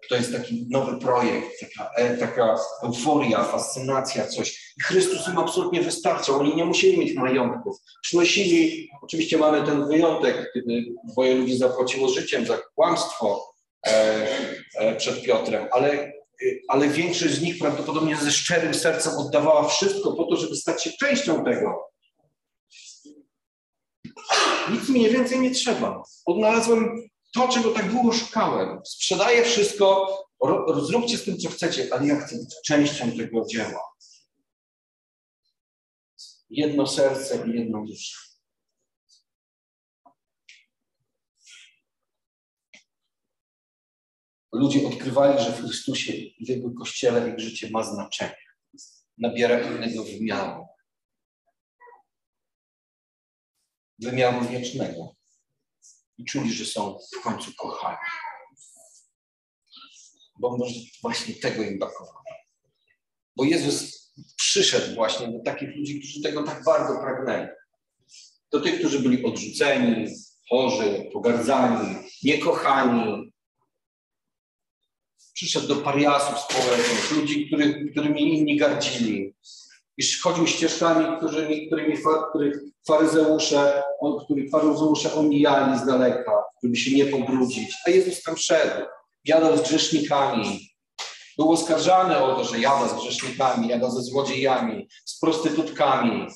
To 0.08 0.16
jest 0.16 0.32
taki 0.32 0.66
nowy 0.70 0.98
projekt, 0.98 1.60
taka, 1.60 1.90
e, 1.94 2.16
taka 2.16 2.58
euforia, 2.82 3.44
fascynacja, 3.44 4.26
coś. 4.26 4.74
I 4.78 4.82
Chrystus 4.82 5.28
im 5.28 5.38
absolutnie 5.38 5.82
wystarczał. 5.82 6.40
Oni 6.40 6.56
nie 6.56 6.64
musieli 6.64 6.98
mieć 6.98 7.14
majątków. 7.14 7.76
Przynosili, 8.02 8.90
oczywiście 9.02 9.38
mamy 9.38 9.66
ten 9.66 9.88
wyjątek, 9.88 10.50
kiedy 10.54 10.84
dwoje 11.04 11.34
ludzi 11.34 11.58
zapłaciło 11.58 12.08
życiem 12.08 12.46
za 12.46 12.58
kłamstwo 12.74 13.57
przed 14.98 15.22
Piotrem, 15.22 15.68
ale 15.72 16.12
ale 16.68 16.88
większość 16.88 17.34
z 17.34 17.42
nich 17.42 17.58
prawdopodobnie 17.58 18.16
ze 18.16 18.32
szczerym 18.32 18.74
sercem 18.74 19.12
oddawała 19.16 19.68
wszystko 19.68 20.12
po 20.12 20.24
to, 20.24 20.36
żeby 20.36 20.56
stać 20.56 20.82
się 20.82 20.90
częścią 20.92 21.44
tego. 21.44 21.88
Nic 24.72 24.88
mi 24.88 25.10
więcej 25.10 25.40
nie 25.40 25.50
trzeba. 25.50 26.02
Odnalazłem 26.26 27.08
to, 27.34 27.48
czego 27.48 27.70
tak 27.70 27.90
długo 27.90 28.12
szukałem. 28.12 28.80
Sprzedaję 28.84 29.44
wszystko, 29.44 30.18
zróbcie 30.82 31.18
z 31.18 31.24
tym, 31.24 31.38
co 31.38 31.48
chcecie, 31.48 31.88
ale 31.92 32.06
ja 32.06 32.20
chcę 32.20 32.36
być 32.36 32.54
częścią 32.66 33.12
tego 33.12 33.46
dzieła. 33.46 33.82
Jedno 36.50 36.86
serce 36.86 37.44
i 37.46 37.58
jedną 37.58 37.86
duszę. 37.86 38.27
Ludzie 44.52 44.88
odkrywali, 44.88 45.44
że 45.44 45.52
w 45.52 45.60
Chrystusie 45.60 46.12
w 46.40 46.48
Jego 46.48 46.70
Kościele 46.70 47.30
ich 47.30 47.40
życie 47.40 47.70
ma 47.70 47.82
znaczenie. 47.82 48.36
Nabiera 49.18 49.60
innego 49.60 50.04
wymiaru. 50.04 50.66
Wymiaru 53.98 54.48
wiecznego. 54.48 55.16
I 56.18 56.24
czuli, 56.24 56.52
że 56.52 56.64
są 56.64 56.98
w 57.18 57.22
końcu 57.22 57.52
kochani. 57.54 57.98
Bo 60.38 60.56
może 60.56 60.74
właśnie 61.02 61.34
tego 61.34 61.62
im 61.62 61.78
brakowało. 61.78 62.24
Bo 63.36 63.44
Jezus 63.44 64.12
przyszedł 64.36 64.94
właśnie 64.94 65.28
do 65.28 65.38
takich 65.44 65.76
ludzi, 65.76 66.00
którzy 66.00 66.22
tego 66.22 66.42
tak 66.42 66.64
bardzo 66.64 67.00
pragnęli. 67.00 67.48
Do 68.50 68.60
tych, 68.60 68.78
którzy 68.78 69.00
byli 69.00 69.24
odrzuceni, 69.24 70.06
chorzy, 70.48 71.10
pogardzani, 71.12 71.96
niekochani, 72.22 73.27
przyszedł 75.38 75.68
do 75.68 75.76
pariasów 75.76 76.38
społecznych, 76.38 77.10
ludzi, 77.10 77.46
który, 77.46 77.90
którymi 77.90 78.38
inni 78.38 78.56
gardzili. 78.56 79.34
Iż 79.96 80.22
chodził 80.22 80.46
ścieżkami, 80.46 81.16
którymi, 81.16 81.66
którymi 81.66 81.96
których 82.30 82.56
faryzeusze, 82.86 83.82
on, 84.00 84.24
których 84.24 84.50
faryzeusze 84.50 85.14
omijali 85.14 85.78
z 85.78 85.86
daleka, 85.86 86.32
żeby 86.62 86.76
się 86.76 86.96
nie 86.96 87.06
pobrudzić. 87.06 87.74
A 87.86 87.90
Jezus 87.90 88.22
tam 88.22 88.36
szedł, 88.36 88.86
jadał 89.24 89.56
z 89.56 89.62
grzesznikami. 89.62 90.70
Był 91.36 91.52
oskarżany 91.52 92.18
o 92.18 92.36
to, 92.36 92.44
że 92.44 92.58
jada 92.58 92.88
z 92.88 92.94
grzesznikami, 92.94 93.68
jada 93.68 93.90
ze 93.90 94.02
złodziejami, 94.02 94.88
z 95.04 95.18
prostytutkami. 95.18 96.26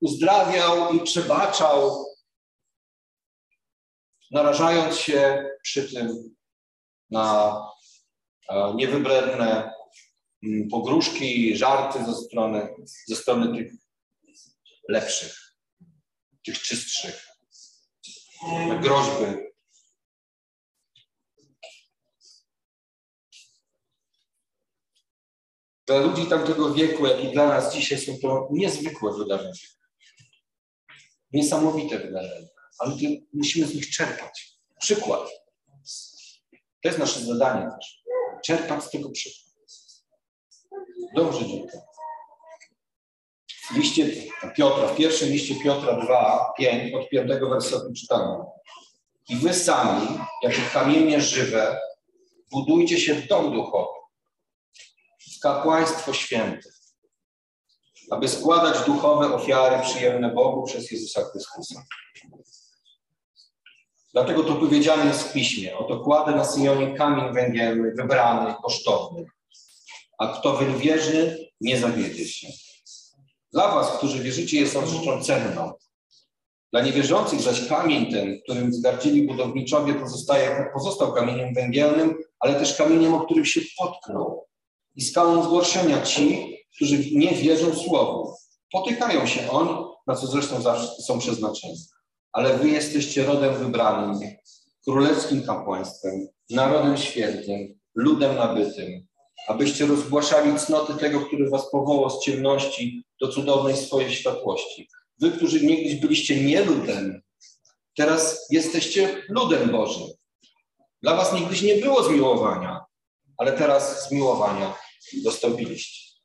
Uzdrawiał 0.00 0.94
i 0.94 1.00
przebaczał, 1.00 2.06
narażając 4.30 4.96
się 4.96 5.50
przy 5.62 5.94
tym 5.94 6.34
na 7.10 7.56
niewybredne 8.74 9.72
mm, 10.42 10.68
pogróżki, 10.68 11.56
żarty 11.56 12.04
ze 12.04 12.14
strony, 12.14 12.74
ze 13.06 13.16
strony 13.16 13.56
tych 13.56 13.72
lepszych, 14.88 15.56
tych 16.44 16.58
czystszych, 16.58 17.26
groźby. 18.82 19.46
Dla 25.86 25.98
ludzi 25.98 26.26
tamtego 26.26 26.74
wieku, 26.74 27.06
jak 27.06 27.24
i 27.24 27.32
dla 27.32 27.48
nas 27.48 27.74
dzisiaj 27.74 27.98
są 27.98 28.18
to 28.22 28.48
niezwykłe 28.52 29.18
wydarzenia. 29.18 29.52
Niesamowite 31.32 31.98
wydarzenia, 31.98 32.48
ale 32.78 32.96
musimy 33.32 33.66
z 33.66 33.74
nich 33.74 33.90
czerpać. 33.90 34.58
Przykład. 34.80 35.28
To 36.82 36.88
jest 36.88 36.98
nasze 36.98 37.20
zadanie 37.20 37.70
też 37.70 38.06
czerpać 38.44 38.84
z 38.84 38.90
tego 38.90 39.10
przykładu. 39.10 39.46
Dobrze, 41.14 41.38
dziękuję. 41.38 41.82
W 43.70 43.76
liście 43.76 44.06
Piotra, 44.56 44.88
w 44.88 44.96
pierwszym 44.96 45.28
liście 45.28 45.54
Piotra 45.64 46.00
2, 46.04 46.52
5, 46.58 46.94
od 46.94 47.08
piątego 47.08 47.48
wersetu 47.48 47.92
czytamy. 47.96 48.44
I 49.28 49.36
wy 49.36 49.54
sami, 49.54 50.18
jako 50.42 50.56
kamienie 50.72 51.20
żywe, 51.20 51.80
budujcie 52.50 53.00
się 53.00 53.14
w 53.14 53.26
dom 53.26 53.52
duchowy, 53.54 54.00
w 55.36 55.40
kapłaństwo 55.40 56.12
święte, 56.12 56.68
aby 58.10 58.28
składać 58.28 58.86
duchowe 58.86 59.34
ofiary 59.34 59.82
przyjemne 59.82 60.30
Bogu 60.30 60.62
przez 60.66 60.90
Jezusa 60.90 61.24
Chrystusa. 61.24 61.82
Dlatego 64.16 64.44
to 64.44 64.54
powiedziane 64.54 65.04
jest 65.04 65.22
w 65.22 65.32
piśmie. 65.32 65.78
Oto 65.78 66.00
kładę 66.00 66.32
na 66.36 66.44
Syjonie 66.44 66.94
kamień 66.94 67.34
węgielny, 67.34 67.92
wybrany, 67.92 68.54
kosztowny. 68.62 69.26
A 70.18 70.26
kto 70.26 70.56
w 70.56 70.68
nie 70.68 70.74
wierzy, 70.74 71.50
nie 71.60 71.78
zawiedzie 71.78 72.28
się. 72.28 72.48
Dla 73.52 73.74
was, 73.74 73.98
którzy 73.98 74.22
wierzycie, 74.22 74.60
jest 74.60 74.76
on 74.76 74.86
rzeczą 74.86 75.22
cenną. 75.22 75.72
Dla 76.72 76.82
niewierzących 76.82 77.40
zaś 77.40 77.68
kamień 77.68 78.10
ten, 78.12 78.40
którym 78.42 78.72
zgardzili 78.74 79.26
budowniczowie, 79.26 79.94
pozostaje, 79.94 80.70
pozostał 80.74 81.12
kamieniem 81.12 81.54
węgielnym, 81.54 82.18
ale 82.40 82.54
też 82.54 82.76
kamieniem, 82.76 83.14
o 83.14 83.20
którym 83.20 83.44
się 83.44 83.60
potknął. 83.78 84.46
I 84.94 85.02
skałą 85.02 85.42
zgorszenia 85.42 86.02
ci, 86.02 86.56
którzy 86.76 86.98
nie 87.12 87.32
wierzą 87.32 87.74
słowu. 87.74 88.34
Potykają 88.72 89.26
się 89.26 89.50
oni, 89.50 89.84
na 90.06 90.14
co 90.14 90.26
zresztą 90.26 90.62
zawsze 90.62 91.02
są 91.02 91.18
przeznaczeni. 91.18 91.76
Ale 92.36 92.58
wy 92.58 92.68
jesteście 92.68 93.24
rodem 93.24 93.54
wybranym, 93.54 94.20
królewskim 94.84 95.42
kapłaństwem, 95.42 96.28
narodem 96.50 96.96
świętym, 96.96 97.78
ludem 97.94 98.36
nabytym, 98.36 99.06
abyście 99.48 99.86
rozgłaszali 99.86 100.58
cnoty 100.58 100.94
tego, 100.94 101.20
który 101.20 101.50
was 101.50 101.70
powołał 101.70 102.10
z 102.10 102.24
ciemności 102.24 103.04
do 103.20 103.28
cudownej 103.28 103.76
swojej 103.76 104.10
światłości. 104.10 104.88
Wy, 105.20 105.30
którzy 105.30 105.66
niegdyś 105.66 105.94
byliście 105.94 106.44
nie 106.44 106.64
ludem, 106.64 107.22
teraz 107.96 108.46
jesteście 108.50 109.22
ludem 109.28 109.70
Bożym. 109.70 110.06
Dla 111.02 111.16
was 111.16 111.32
niegdyś 111.32 111.62
nie 111.62 111.74
było 111.74 112.02
zmiłowania, 112.02 112.84
ale 113.38 113.52
teraz 113.52 114.08
zmiłowania 114.08 114.74
dostąpiliście. 115.24 116.20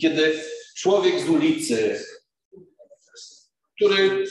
Kiedy 0.00 0.42
człowiek 0.76 1.20
z 1.20 1.28
ulicy, 1.28 2.04
który 3.78 4.24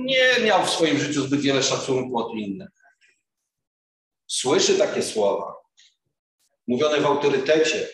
nie 0.00 0.44
miał 0.44 0.66
w 0.66 0.70
swoim 0.70 0.98
życiu 0.98 1.22
zbyt 1.22 1.40
wiele 1.40 1.62
szacunku 1.62 2.18
od 2.18 2.34
innych, 2.34 2.68
słyszy 4.26 4.78
takie 4.78 5.02
słowa, 5.02 5.54
mówione 6.66 7.00
w 7.00 7.06
autorytecie, 7.06 7.88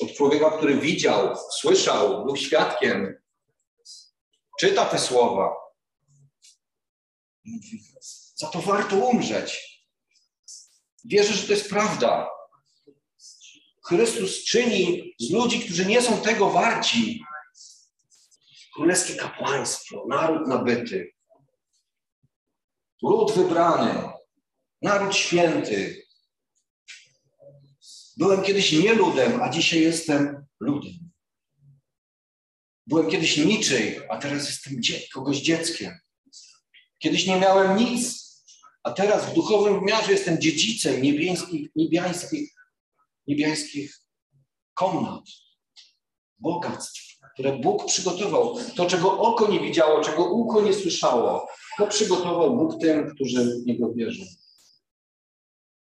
od 0.00 0.12
człowieka, 0.12 0.50
który 0.50 0.78
widział, 0.78 1.36
słyszał, 1.52 2.24
był 2.24 2.36
świadkiem, 2.36 3.22
czyta 4.60 4.86
te 4.86 4.98
słowa, 4.98 5.56
za 8.34 8.46
to 8.46 8.60
warto 8.60 8.96
umrzeć. 8.96 9.80
Wierzę, 11.04 11.34
że 11.34 11.46
to 11.46 11.52
jest 11.52 11.70
prawda. 11.70 12.30
Chrystus 13.84 14.44
czyni 14.44 15.14
z 15.20 15.30
ludzi, 15.30 15.60
którzy 15.60 15.86
nie 15.86 16.02
są 16.02 16.20
tego 16.20 16.50
warci, 16.50 17.24
królewskie 18.80 19.14
kapłaństwo, 19.14 20.06
naród 20.08 20.48
nabyty, 20.48 21.12
lud 23.02 23.32
wybrany, 23.32 24.12
naród 24.82 25.16
święty. 25.16 26.06
Byłem 28.16 28.42
kiedyś 28.42 28.72
nie 28.72 28.94
ludem, 28.94 29.42
a 29.42 29.50
dzisiaj 29.50 29.80
jestem 29.80 30.46
ludem. 30.60 31.10
Byłem 32.86 33.10
kiedyś 33.10 33.36
niczyj, 33.36 34.00
a 34.10 34.18
teraz 34.18 34.48
jestem 34.48 34.80
kogoś 35.12 35.36
dzieckiem. 35.36 35.98
Kiedyś 36.98 37.26
nie 37.26 37.40
miałem 37.40 37.76
nic, 37.76 38.20
a 38.82 38.90
teraz 38.90 39.30
w 39.30 39.34
duchowym 39.34 39.80
wymiarze 39.80 40.12
jestem 40.12 40.40
dziedzicem 40.40 41.02
niebiańskich, 41.02 41.70
niebiańskich, 41.76 42.54
niebiańskich 43.26 44.00
komnat, 44.74 45.24
bogactw, 46.38 47.09
które 47.40 47.58
Bóg 47.58 47.86
przygotował. 47.86 48.56
To, 48.76 48.86
czego 48.86 49.18
oko 49.18 49.50
nie 49.52 49.60
widziało, 49.60 50.00
czego 50.00 50.32
ucho 50.32 50.62
nie 50.62 50.74
słyszało, 50.74 51.48
to 51.78 51.86
przygotował 51.86 52.56
Bóg 52.56 52.80
tym, 52.80 53.14
którzy 53.14 53.44
w 53.44 53.66
Niego 53.66 53.92
wierzą. 53.92 54.24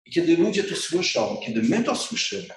I 0.05 0.11
kiedy 0.11 0.37
ludzie 0.37 0.65
to 0.65 0.77
słyszą, 0.77 1.37
kiedy 1.47 1.63
my 1.63 1.85
to 1.85 1.97
słyszymy, 1.97 2.55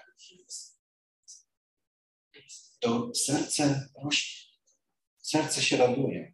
to 2.80 3.12
serce 3.16 3.90
rośnie, 4.04 4.42
serce 5.22 5.62
się 5.62 5.78
raduje. 5.78 6.34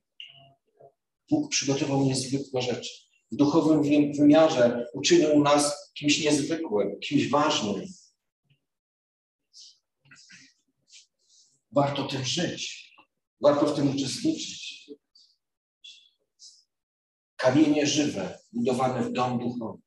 Bóg 1.30 1.52
przygotował 1.52 2.06
niezwykłe 2.06 2.62
rzeczy. 2.62 2.90
W 3.32 3.36
duchowym 3.36 3.84
wymiarze 4.18 4.86
uczynił 4.94 5.44
nas 5.44 5.92
kimś 5.94 6.24
niezwykłym, 6.24 7.00
kimś 7.00 7.30
ważnym. 7.30 7.86
Warto 11.76 12.08
tym 12.08 12.26
żyć. 12.26 12.96
Warto 13.42 13.66
w 13.66 13.76
tym 13.76 13.96
uczestniczyć. 13.96 14.92
Kamienie 17.36 17.88
żywe, 17.88 18.40
budowane 18.54 19.02
w 19.02 19.12
dom 19.12 19.40
duchowy. 19.40 19.82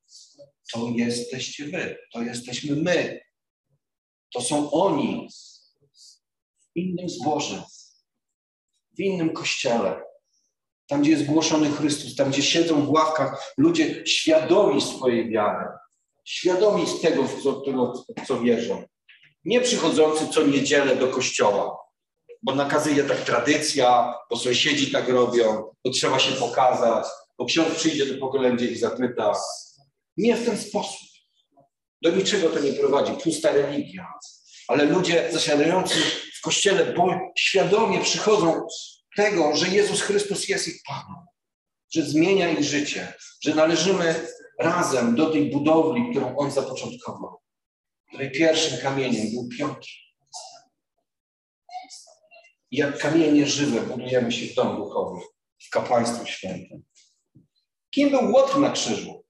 To 0.72 0.88
jesteście 0.96 1.64
wy, 1.64 1.98
to 2.12 2.22
jesteśmy 2.22 2.76
my. 2.76 3.20
To 4.32 4.40
są 4.40 4.70
oni 4.70 5.28
w 6.60 6.76
innym 6.76 7.08
zborze, 7.08 7.62
w 8.96 9.00
innym 9.00 9.32
kościele. 9.32 10.02
Tam, 10.86 11.02
gdzie 11.02 11.10
jest 11.10 11.26
głoszony 11.26 11.70
Chrystus, 11.70 12.16
tam, 12.16 12.30
gdzie 12.30 12.42
siedzą 12.42 12.86
w 12.86 12.90
ławkach 12.90 13.54
ludzie 13.56 14.06
świadomi 14.06 14.80
swojej 14.80 15.30
wiary, 15.30 15.66
świadomi 16.24 16.86
z 16.86 17.00
tego, 17.00 17.24
w 17.24 17.42
co, 17.42 17.60
tego, 17.60 17.92
w 17.92 18.26
co 18.26 18.40
wierzą. 18.40 18.84
Nie 19.44 19.60
przychodzący 19.60 20.28
co 20.28 20.42
niedzielę 20.42 20.96
do 20.96 21.08
kościoła, 21.08 21.78
bo 22.42 22.54
nakazuje 22.54 23.04
tak 23.04 23.20
tradycja, 23.20 24.14
bo 24.30 24.36
sąsiedzi 24.36 24.90
tak 24.90 25.08
robią, 25.08 25.74
bo 25.84 25.90
trzeba 25.90 26.18
się 26.18 26.32
pokazać, 26.32 27.06
bo 27.38 27.44
ksiądz 27.44 27.74
przyjdzie 27.74 28.06
do 28.06 28.20
pokolenia 28.20 28.66
i 28.66 28.76
zapyta. 28.76 29.32
Nie 30.16 30.36
w 30.36 30.44
ten 30.44 30.58
sposób. 30.58 31.08
Do 32.02 32.10
niczego 32.10 32.48
to 32.48 32.60
nie 32.60 32.72
prowadzi. 32.72 33.12
Pusta 33.12 33.52
religia. 33.52 34.12
Ale 34.68 34.84
ludzie 34.84 35.28
zasiadający 35.32 35.94
w 36.38 36.40
kościele, 36.40 36.92
bo 36.92 37.08
świadomie 37.38 38.00
przychodzą 38.00 38.66
tego, 39.16 39.56
że 39.56 39.68
Jezus 39.68 40.00
Chrystus 40.00 40.48
jest 40.48 40.68
ich 40.68 40.82
Panem, 40.86 41.26
że 41.94 42.02
zmienia 42.02 42.50
ich 42.50 42.64
życie, 42.64 43.14
że 43.42 43.54
należymy 43.54 44.14
razem 44.58 45.14
do 45.16 45.30
tej 45.30 45.50
budowli, 45.50 46.10
którą 46.10 46.36
On 46.36 46.50
zapoczątkował, 46.50 47.40
której 48.08 48.30
pierwszym 48.30 48.78
kamieniem 48.78 49.26
był 49.30 49.48
Piotr. 49.58 49.88
I 52.70 52.76
jak 52.76 52.98
kamienie 52.98 53.46
żywe 53.46 53.80
budujemy 53.80 54.32
się 54.32 54.46
w 54.46 54.54
domu 54.54 54.84
duchowym, 54.84 55.20
w 55.66 55.70
kapłaństwie 55.70 56.26
świętym. 56.26 56.82
Kim 57.90 58.10
był 58.10 58.32
Łotr 58.32 58.58
na 58.58 58.70
krzyżu? 58.70 59.24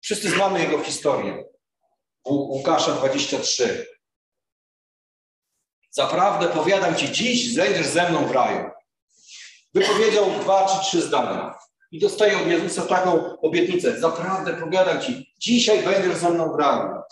Wszyscy 0.00 0.30
znamy 0.30 0.60
jego 0.60 0.84
historię. 0.84 1.44
U 2.24 2.34
Łukasza 2.34 2.92
23. 2.92 3.86
Zaprawdę 5.90 6.48
powiadam 6.48 6.94
ci 6.96 7.12
dziś, 7.12 7.54
zejdziesz 7.54 7.86
ze 7.86 8.10
mną 8.10 8.26
w 8.26 8.30
raju. 8.30 8.70
Wypowiedział 9.74 10.30
dwa 10.40 10.66
czy 10.66 10.86
trzy 10.86 11.02
zdania. 11.02 11.54
I 11.90 11.98
dostaje 11.98 12.38
od 12.38 12.46
Jezusa 12.46 12.82
taką 12.82 13.38
obietnicę. 13.40 14.00
Zaprawdę 14.00 14.56
powiadam 14.56 15.00
ci, 15.00 15.34
dzisiaj 15.38 15.82
będziesz 15.82 16.16
ze 16.16 16.30
mną 16.30 16.52
w 16.52 16.60
raju. 16.60 17.02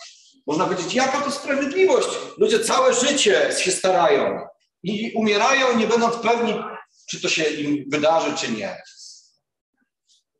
Można 0.47 0.65
powiedzieć, 0.65 0.93
jaka 0.93 1.21
to 1.21 1.31
sprawiedliwość. 1.31 2.07
Ludzie 2.37 2.59
całe 2.59 2.93
życie 2.93 3.49
się 3.59 3.71
starają 3.71 4.47
i 4.83 5.13
umierają, 5.15 5.77
nie 5.77 5.87
będąc 5.87 6.15
pewni, 6.15 6.53
czy 7.09 7.21
to 7.21 7.29
się 7.29 7.43
im 7.43 7.85
wydarzy, 7.89 8.37
czy 8.37 8.51
nie. 8.51 8.81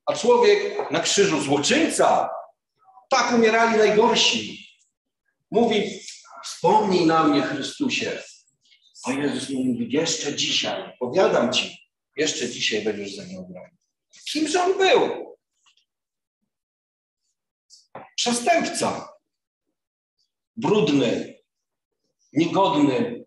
A 0.05 0.13
człowiek 0.13 0.91
na 0.91 0.99
krzyżu, 0.99 1.41
złoczyńca, 1.41 2.29
tak 3.09 3.33
umierali 3.33 3.77
najgorsi. 3.77 4.67
Mówi, 5.51 6.01
wspomnij 6.43 7.05
na 7.05 7.23
mnie, 7.23 7.41
Chrystusie. 7.41 8.23
A 9.03 9.11
Jezus 9.11 9.49
mówi, 9.49 9.87
jeszcze 9.91 10.35
dzisiaj, 10.35 10.93
powiadam 10.99 11.53
ci, 11.53 11.77
jeszcze 12.15 12.49
dzisiaj 12.49 12.81
będziesz 12.83 13.15
ze 13.15 13.25
mną 13.25 13.47
grał. 13.51 13.65
Kimż 14.31 14.55
on 14.55 14.77
był? 14.77 15.37
Przestępca. 18.15 19.16
Brudny, 20.57 21.37
niegodny. 22.33 23.25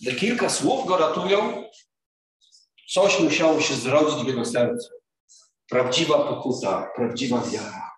Gdy 0.00 0.14
kilka 0.14 0.50
słów 0.50 0.86
go 0.86 0.96
ratują, 0.96 1.64
coś 2.88 3.20
musiało 3.20 3.60
się 3.60 3.74
zrodzić 3.74 4.24
w 4.24 4.28
jego 4.28 4.44
sercu. 4.44 4.88
Prawdziwa 5.68 6.18
pokuta, 6.28 6.90
prawdziwa 6.96 7.40
wiara, 7.40 7.90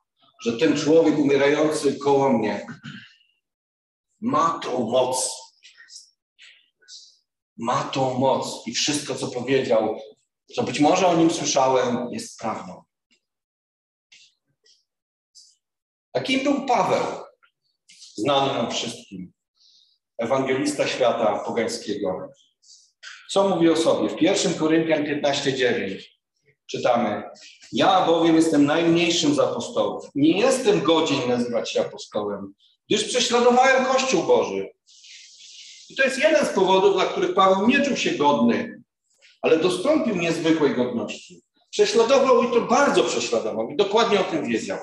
że 0.43 0.59
ten 0.59 0.77
człowiek 0.77 1.19
umierający 1.19 1.99
koło 1.99 2.33
mnie 2.33 2.67
ma 4.21 4.59
tą 4.63 4.91
moc, 4.91 5.31
ma 7.57 7.85
tą 7.85 8.19
moc 8.19 8.67
i 8.67 8.75
wszystko, 8.75 9.15
co 9.15 9.29
powiedział, 9.29 10.01
co 10.55 10.63
być 10.63 10.81
może 10.81 11.07
o 11.07 11.17
nim 11.17 11.31
słyszałem, 11.31 12.09
jest 12.11 12.39
prawdą. 12.39 12.85
A 16.15 16.21
kim 16.21 16.45
był 16.45 16.67
Paweł? 16.67 17.05
Znany 18.15 18.53
nam 18.53 18.71
wszystkim. 18.71 19.33
Ewangelista 20.19 20.87
świata 20.87 21.39
pogańskiego. 21.47 22.29
Co 23.31 23.49
mówi 23.49 23.71
o 23.71 23.77
sobie? 23.77 24.09
W 24.09 24.23
1 24.23 24.55
Koryntian 24.55 25.05
15:9 25.05 26.03
czytamy: 26.67 27.23
Ja 27.73 28.07
bowiem 28.07 28.37
jestem 28.37 28.67
najmniejszym 28.67 29.35
z 29.35 29.39
apostołów. 29.39 30.05
Nie 30.15 30.39
jestem 30.39 30.83
godzien 30.83 31.29
nazywać 31.29 31.71
się 31.71 31.81
apostołem, 31.81 32.55
gdyż 32.89 33.05
prześladowałem 33.05 33.85
Kościół 33.85 34.23
Boży. 34.23 34.71
I 35.91 35.97
to 35.97 36.05
jest 36.05 36.19
jeden 36.19 36.47
z 36.47 36.49
powodów, 36.49 36.95
dla 36.95 37.05
których 37.05 37.35
Paweł 37.35 37.69
nie 37.69 37.83
czuł 37.83 37.97
się 37.97 38.11
godny, 38.11 38.83
ale 39.43 39.59
dostąpił 39.59 40.17
niezwykłej 40.17 40.75
godności. 40.75 41.43
Prześladował 41.71 42.43
i 42.43 42.53
to 42.53 42.61
bardzo 42.61 43.05
prześladował 43.05 43.71
i 43.71 43.77
dokładnie 43.77 44.21
o 44.21 44.25
tym 44.25 44.47
wiedział. 44.47 44.79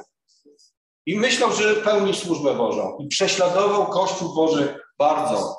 I 1.05 1.19
myślał, 1.19 1.51
że 1.51 1.75
pełni 1.75 2.15
służbę 2.15 2.53
Bożą. 2.53 2.97
I 2.99 3.07
prześladował 3.07 3.87
Kościół 3.87 4.33
Boży 4.33 4.79
bardzo, 4.97 5.55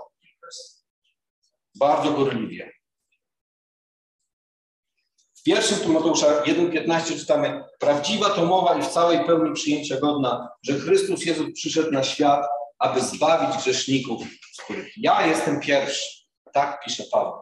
bardzo 1.75 2.13
gorliwie. 2.13 2.73
W 5.35 5.45
pierwszym 5.45 5.79
Tymoteusza 5.79 6.43
1,15 6.43 7.19
czytamy 7.19 7.65
Prawdziwa 7.79 8.31
to 8.31 8.47
mowa 8.47 8.79
i 8.79 8.83
w 8.83 8.89
całej 8.89 9.27
pełni 9.27 9.55
przyjęcia 9.55 10.01
godna, 10.01 10.49
że 10.63 10.79
Chrystus 10.79 11.25
Jezus 11.25 11.53
przyszedł 11.55 11.91
na 11.91 12.03
świat, 12.03 12.47
aby 12.79 13.01
zbawić 13.01 13.57
grzeszników, 13.57 14.23
z 14.53 14.63
których 14.63 14.93
ja 14.97 15.27
jestem 15.27 15.61
pierwszy. 15.61 16.23
Tak 16.53 16.85
pisze 16.85 17.05
Paweł. 17.13 17.33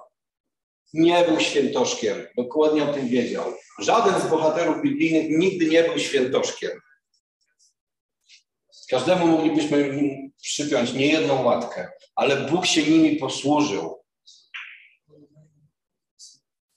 Nie 0.92 1.24
był 1.24 1.40
świętoszkiem, 1.40 2.26
dokładnie 2.36 2.84
o 2.84 2.92
tym 2.94 3.08
wiedział. 3.08 3.44
Żaden 3.78 4.20
z 4.20 4.30
bohaterów 4.30 4.82
biblijnych 4.82 5.38
nigdy 5.38 5.66
nie 5.66 5.84
był 5.84 5.98
świętoszkiem. 5.98 6.70
Każdemu 8.90 9.26
moglibyśmy 9.26 9.98
przypiąć 10.42 10.92
niejedną 10.92 11.44
łatkę, 11.44 11.92
ale 12.14 12.36
Bóg 12.36 12.66
się 12.66 12.82
nimi 12.82 13.16
posłużył. 13.16 14.04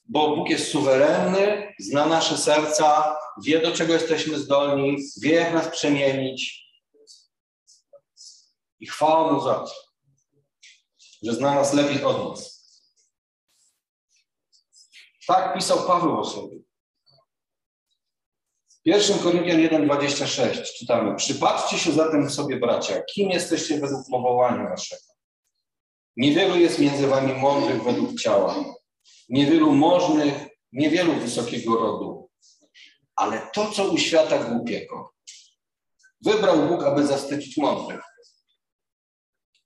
Bo 0.05 0.35
Bóg 0.35 0.49
jest 0.49 0.71
suwerenny, 0.71 1.73
zna 1.79 2.05
nasze 2.05 2.37
serca, 2.37 3.17
wie 3.43 3.61
do 3.61 3.71
czego 3.71 3.93
jesteśmy 3.93 4.39
zdolni, 4.39 4.97
wie 5.21 5.31
jak 5.31 5.53
nas 5.53 5.67
przemienić. 5.67 6.63
I 8.79 8.87
chwała 8.87 9.33
Mu 9.33 9.41
za 9.41 9.53
to, 9.53 9.71
że 11.23 11.33
zna 11.33 11.55
nas 11.55 11.73
lepiej 11.73 12.03
od 12.03 12.29
nas. 12.29 12.53
Tak 15.27 15.53
pisał 15.55 15.87
Paweł 15.87 16.19
o 16.19 16.25
sobie. 16.25 16.57
W 18.85 18.89
1 18.89 19.19
Koryntian 19.19 19.57
1,26 19.57 20.63
czytamy 20.63 21.15
Przypatrzcie 21.15 21.77
się 21.77 21.91
zatem 21.91 22.29
sobie, 22.29 22.57
bracia, 22.57 23.01
kim 23.01 23.29
jesteście 23.29 23.79
według 23.79 24.09
powołania 24.11 24.69
waszego. 24.69 25.01
Niewielu 26.17 26.55
jest 26.55 26.79
między 26.79 27.07
wami 27.07 27.33
mądrych 27.33 27.83
według 27.83 28.21
ciała, 28.21 28.65
niewielu 29.29 29.71
możnych, 29.71 30.33
niewielu 30.71 31.13
wysokiego 31.13 31.75
rodu, 31.75 32.29
ale 33.15 33.49
to, 33.53 33.71
co 33.71 33.89
u 33.91 33.97
świata 33.97 34.43
głupiego, 34.43 35.13
wybrał 36.21 36.67
Bóg, 36.67 36.83
aby 36.83 37.07
zawstydzić 37.07 37.57
mądrych. 37.57 38.01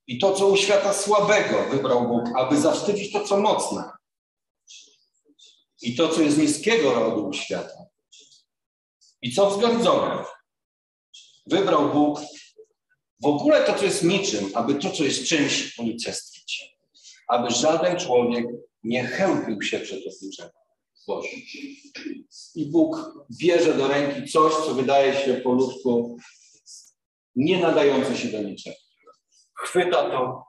I 0.08 0.20
to, 0.20 0.34
co 0.34 0.48
u 0.48 0.58
świata 0.58 0.94
słabego, 0.94 1.64
wybrał 1.72 2.08
Bóg, 2.08 2.24
aby 2.36 2.58
zawstydzić 2.58 3.14
to, 3.14 3.24
co 3.24 3.38
mocne. 3.38 3.92
I 5.82 5.96
to, 5.96 6.10
co 6.10 6.22
jest 6.22 6.38
niskiego 6.38 6.94
rodu 6.94 7.28
u 7.28 7.34
świata. 7.34 7.88
I 9.22 9.32
co 9.32 9.50
wzgardzone, 9.50 10.24
wybrał 11.46 11.94
Bóg 11.94 12.20
w 13.22 13.26
ogóle 13.26 13.64
to, 13.64 13.74
co 13.74 13.86
jest 13.86 14.04
niczym, 14.04 14.50
aby 14.54 14.76
to, 14.76 14.90
co 14.92 15.04
jest 15.04 15.26
czymś, 15.26 15.80
unicestwić. 15.80 16.78
Aby 17.28 17.52
żaden 17.52 18.00
człowiek 18.00 18.46
nie 18.84 19.04
chępił 19.04 19.62
się 19.62 19.80
przed 19.80 20.00
obliczeniem 20.00 20.52
Bożym. 21.08 21.40
I 22.56 22.66
Bóg 22.66 22.98
bierze 23.40 23.74
do 23.74 23.88
ręki 23.88 24.32
coś, 24.32 24.54
co 24.54 24.74
wydaje 24.74 25.26
się 25.26 25.34
po 25.34 25.52
ludzku 25.52 26.18
nie 27.36 27.60
nadające 27.60 28.18
się 28.18 28.28
do 28.28 28.42
niczego. 28.42 28.76
Chwyta 29.54 30.10
to 30.10 30.44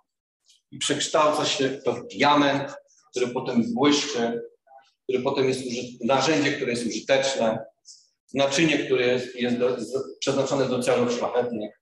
i 0.70 0.78
przekształca 0.78 1.44
się 1.44 1.68
to 1.68 1.92
w 1.92 2.06
diament, 2.06 2.74
który 3.10 3.28
potem 3.28 3.74
błyszczy, 3.74 4.42
który 5.02 5.22
potem 5.22 5.48
jest 5.48 5.60
narzędzie, 6.04 6.52
które 6.52 6.70
jest 6.70 6.86
użyteczne, 6.86 7.64
naczynie, 8.34 8.78
które 8.78 9.06
jest, 9.06 9.34
jest 9.34 9.58
do, 9.58 9.76
przeznaczone 10.20 10.68
do 10.68 10.82
celów 10.82 11.12
szlachetnych. 11.12 11.80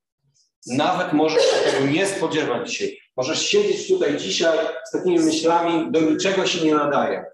Nawet 0.67 1.13
możesz 1.13 1.43
się 1.43 1.71
tego 1.71 1.87
nie 1.87 2.07
spodziewać 2.07 2.71
dzisiaj. 2.71 2.99
Możesz 3.17 3.47
siedzieć 3.47 3.89
tutaj 3.89 4.17
dzisiaj 4.17 4.59
z 4.89 4.91
takimi 4.91 5.19
myślami, 5.19 5.93
do 5.93 6.01
niczego 6.01 6.47
się 6.47 6.65
nie 6.65 6.75
nadaje. 6.75 7.25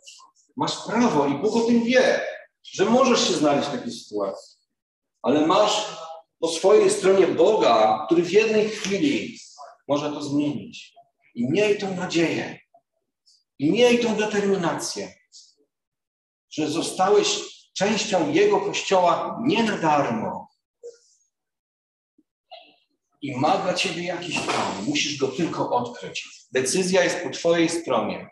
Masz 0.57 0.87
prawo 0.87 1.27
i 1.27 1.35
Bóg 1.35 1.57
o 1.57 1.61
tym 1.61 1.85
wie, 1.85 2.21
że 2.63 2.85
możesz 2.85 3.29
się 3.29 3.35
znaleźć 3.35 3.69
w 3.69 3.73
takiej 3.73 3.93
sytuacji. 3.93 4.59
Ale 5.23 5.47
masz 5.47 5.97
po 6.41 6.49
swojej 6.49 6.91
stronie 6.91 7.27
Boga, 7.27 8.03
który 8.07 8.23
w 8.23 8.33
jednej 8.33 8.69
chwili 8.69 9.39
może 9.89 10.11
to 10.11 10.23
zmienić. 10.23 10.95
I 11.35 11.51
miej 11.51 11.79
tą 11.79 11.97
nadzieję. 11.97 12.59
I 13.59 13.71
miej 13.73 13.99
tą 13.99 14.17
determinację, 14.17 15.15
że 16.51 16.69
zostałeś 16.69 17.41
częścią 17.73 18.33
Jego 18.33 18.61
Kościoła 18.61 19.41
nie 19.45 19.63
na 19.63 19.79
darmo. 19.79 20.49
I 23.23 23.37
ma 23.37 23.59
dla 23.59 23.75
Ciebie 23.75 24.03
jakiś 24.03 24.39
plan. 24.39 24.85
Musisz 24.85 25.19
go 25.19 25.29
tylko 25.29 25.71
odkryć. 25.71 26.29
Decyzja 26.53 27.05
jest 27.05 27.23
po 27.23 27.31
Twojej 27.31 27.69
stronie. 27.69 28.31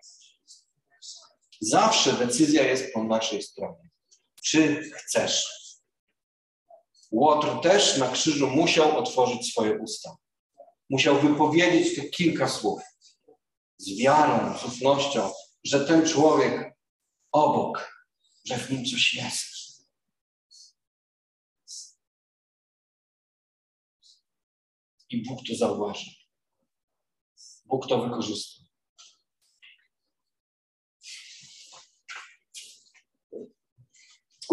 Zawsze 1.61 2.13
decyzja 2.13 2.67
jest 2.67 2.93
po 2.95 3.05
naszej 3.05 3.43
stronie. 3.43 3.91
Czy 4.43 4.91
chcesz? 4.95 5.61
Łotr 7.11 7.61
też 7.63 7.99
na 7.99 8.09
krzyżu 8.09 8.51
musiał 8.51 8.99
otworzyć 8.99 9.51
swoje 9.51 9.79
usta. 9.79 10.17
Musiał 10.91 11.21
wypowiedzieć 11.21 11.97
te 11.97 12.03
kilka 12.03 12.49
słów 12.49 12.81
z 13.79 13.99
wiarą, 13.99 14.59
z 14.59 14.65
ufnością, 14.65 15.31
że 15.65 15.87
ten 15.87 16.09
człowiek 16.09 16.73
obok, 17.33 18.00
że 18.45 18.59
w 18.59 18.71
nim 18.71 18.85
coś 18.85 19.15
jest. 19.15 19.61
I 25.11 25.23
Bóg 25.23 25.41
to 25.49 25.55
zauważy. 25.55 26.11
Bóg 27.67 27.89
to 27.89 28.03
wykorzysta. 28.03 28.61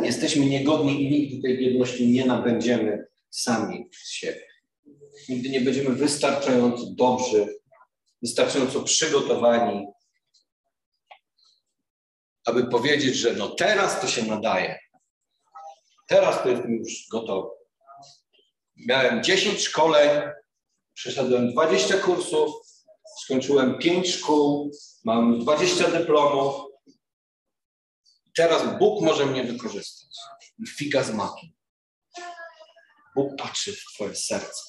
Jesteśmy 0.04 0.46
niegodni 0.46 1.04
i 1.04 1.12
nigdy 1.12 1.42
tej 1.42 1.58
biedności 1.58 2.08
nie 2.08 2.26
nabędziemy 2.26 3.08
sami 3.30 3.90
z 3.92 4.12
siebie. 4.12 4.48
Nigdy 5.30 5.50
nie 5.50 5.62
będziemy 5.62 5.96
wystarczająco 5.96 6.86
dobrzy, 6.86 7.60
wystarczająco 8.22 8.84
przygotowani, 8.84 9.86
aby 12.48 12.68
powiedzieć, 12.68 13.16
że 13.16 13.34
no 13.34 13.50
teraz 13.50 14.02
to 14.02 14.08
się 14.08 14.24
nadaje. 14.24 14.80
Teraz 16.08 16.43
to 16.43 16.50
jestem 16.50 16.76
już 16.76 17.08
gotowy. 17.12 17.50
Miałem 18.76 19.24
10 19.24 19.62
szkoleń, 19.62 20.22
przeszedłem 20.93 21.52
20 21.52 21.98
kursów, 21.98 22.56
skończyłem 23.24 23.78
5 23.78 24.10
szkół, 24.10 24.72
mam 25.04 25.39
20 25.39 25.91
dyplomów. 25.91 26.56
Teraz 28.36 28.80
Bóg 28.80 29.02
może 29.02 29.26
mnie 29.26 29.43
wykorzystać. 29.43 30.18
Figa 30.78 31.04
z 31.04 31.14
makiem. 31.14 31.50
Bóg 33.16 33.36
patrzy 33.38 33.74
w 33.74 33.84
Twoje 33.93 34.16
serce. 34.16 34.62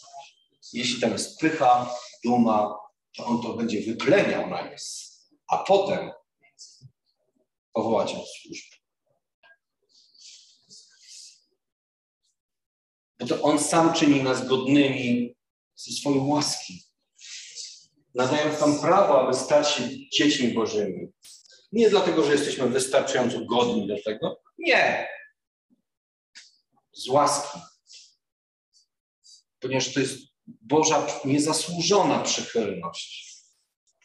Jeśli 0.73 1.01
tam 1.01 1.13
jest 1.13 1.41
pycha, 1.41 1.95
duma, 2.25 2.77
to 3.17 3.25
On 3.27 3.43
to 3.43 3.55
będzie 3.55 3.83
wypleniał 3.83 4.51
na 4.51 4.65
nas. 4.65 5.15
A 5.49 5.59
potem 5.59 6.11
powołać 7.79 8.15
od 8.15 8.29
służby. 8.29 8.77
Bo 13.19 13.27
to 13.27 13.43
On 13.43 13.59
sam 13.59 13.95
czyni 13.95 14.23
nas 14.23 14.49
godnymi 14.49 15.37
ze 15.77 15.93
swojej 15.93 16.21
łaski. 16.21 16.83
Nadając 18.15 18.61
nam 18.61 18.81
prawo, 18.81 19.21
aby 19.21 19.35
stać 19.35 19.69
się 19.71 19.89
dziećmi 20.13 20.55
Bożymi. 20.55 21.13
Nie 21.73 21.91
dlatego, 21.91 22.25
że 22.25 22.33
jesteśmy 22.33 22.69
wystarczająco 22.69 23.45
godni 23.45 23.87
do 23.89 24.03
tego. 24.05 24.43
Nie. 24.59 25.09
Z 26.93 27.09
łaski. 27.09 27.59
Ponieważ 29.61 29.95
to 29.95 30.01
jest 30.01 30.19
Boża 30.47 31.07
niezasłużona 31.25 32.23
przychylność. 32.23 33.35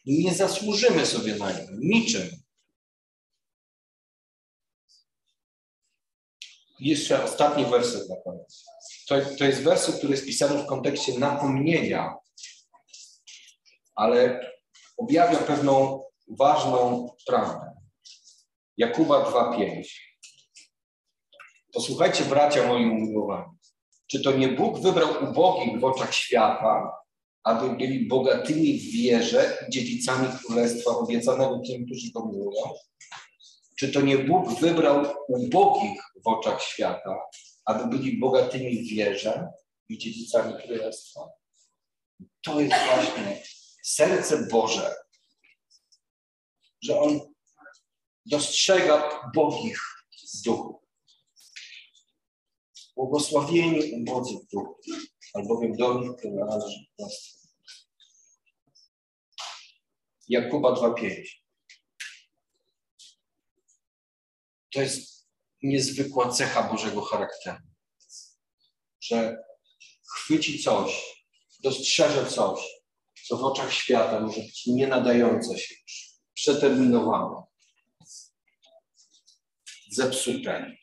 Nie 0.05 0.33
zasłużymy 0.33 1.05
sobie 1.05 1.35
na 1.35 1.51
nią 1.51 1.67
niczym. 1.79 2.42
Jeszcze 6.83 7.23
ostatni 7.23 7.65
werset 7.65 8.09
na 8.09 8.15
koniec. 8.15 8.65
to, 9.07 9.15
to 9.37 9.45
jest 9.45 9.63
werset, 9.63 9.95
który 9.95 10.13
jest 10.13 10.25
pisany 10.25 10.63
w 10.63 10.65
kontekście 10.65 11.19
napomnienia, 11.19 12.15
ale 13.95 14.39
objawia 14.97 15.37
pewną 15.37 16.03
ważną 16.39 17.09
prawdę. 17.27 17.71
Jakuba 18.77 19.31
2,5. 19.31 19.83
Posłuchajcie, 21.73 22.23
bracia 22.23 22.67
moi 22.67 22.85
umiłowani. 22.85 23.51
Czy 24.07 24.23
to 24.23 24.31
nie 24.31 24.47
Bóg 24.47 24.79
wybrał 24.79 25.23
ubogich 25.23 25.79
w 25.79 25.83
oczach 25.83 26.13
świata, 26.13 26.91
aby 27.43 27.69
byli 27.69 28.07
bogatymi 28.07 28.79
w 28.79 28.93
wierze 28.93 29.57
i 29.67 29.71
dziedzicami 29.71 30.27
królestwa 30.37 30.91
obiecanego 30.91 31.61
tym, 31.67 31.85
którzy 31.85 32.11
go 32.11 32.25
miłują? 32.25 32.73
Czy 33.83 33.91
to 33.91 34.01
nie 34.01 34.17
Bóg 34.17 34.59
wybrał 34.59 35.05
ubogich 35.27 36.01
w 36.23 36.27
oczach 36.27 36.61
świata, 36.61 37.19
aby 37.65 37.97
byli 37.97 38.19
bogatymi 38.19 38.83
w 38.83 38.89
wierze 38.89 39.51
i 39.89 39.97
dziedzicami 39.97 40.53
królestwa? 40.63 41.29
To 42.41 42.59
jest 42.59 42.75
właśnie 42.85 43.43
serce 43.83 44.47
Boże, 44.47 44.95
że 46.81 46.99
On 46.99 47.19
dostrzega 48.25 49.21
ubogich 49.27 49.79
w 50.33 50.41
duchu. 50.41 50.81
Błogosławieni 52.95 54.01
ubodzy 54.01 54.33
w 54.33 54.51
duchu, 54.51 54.79
albowiem 55.33 55.77
do 55.77 55.99
nich 55.99 56.11
należy. 56.23 56.85
Jakuba 60.29 60.73
2,5. 60.73 61.42
To 64.73 64.81
jest 64.81 65.27
niezwykła 65.61 66.29
cecha 66.29 66.63
Bożego 66.63 67.01
charakteru, 67.01 67.57
że 69.01 69.37
chwyci 70.15 70.63
coś, 70.63 71.15
dostrzeże 71.59 72.25
coś, 72.25 72.59
co 73.27 73.37
w 73.37 73.43
oczach 73.43 73.73
świata 73.73 74.19
może 74.19 74.41
być 74.41 74.65
nie 74.67 74.87
nadające 74.87 75.57
się 75.59 75.75
przeterminowane, 76.33 77.43
zepsute, 79.91 80.77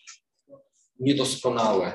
niedoskonałe. 1.01 1.95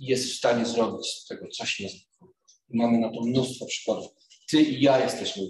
Jest 0.00 0.30
w 0.30 0.36
stanie 0.36 0.66
zrobić 0.66 1.06
z 1.06 1.26
tego 1.26 1.48
coś 1.48 1.80
niezwykłego. 1.80 2.34
Mamy 2.68 2.98
na 2.98 3.10
to 3.10 3.20
mnóstwo 3.20 3.66
przykładów. 3.66 4.12
Ty 4.50 4.62
i 4.62 4.82
ja 4.82 5.04
jesteśmy 5.04 5.42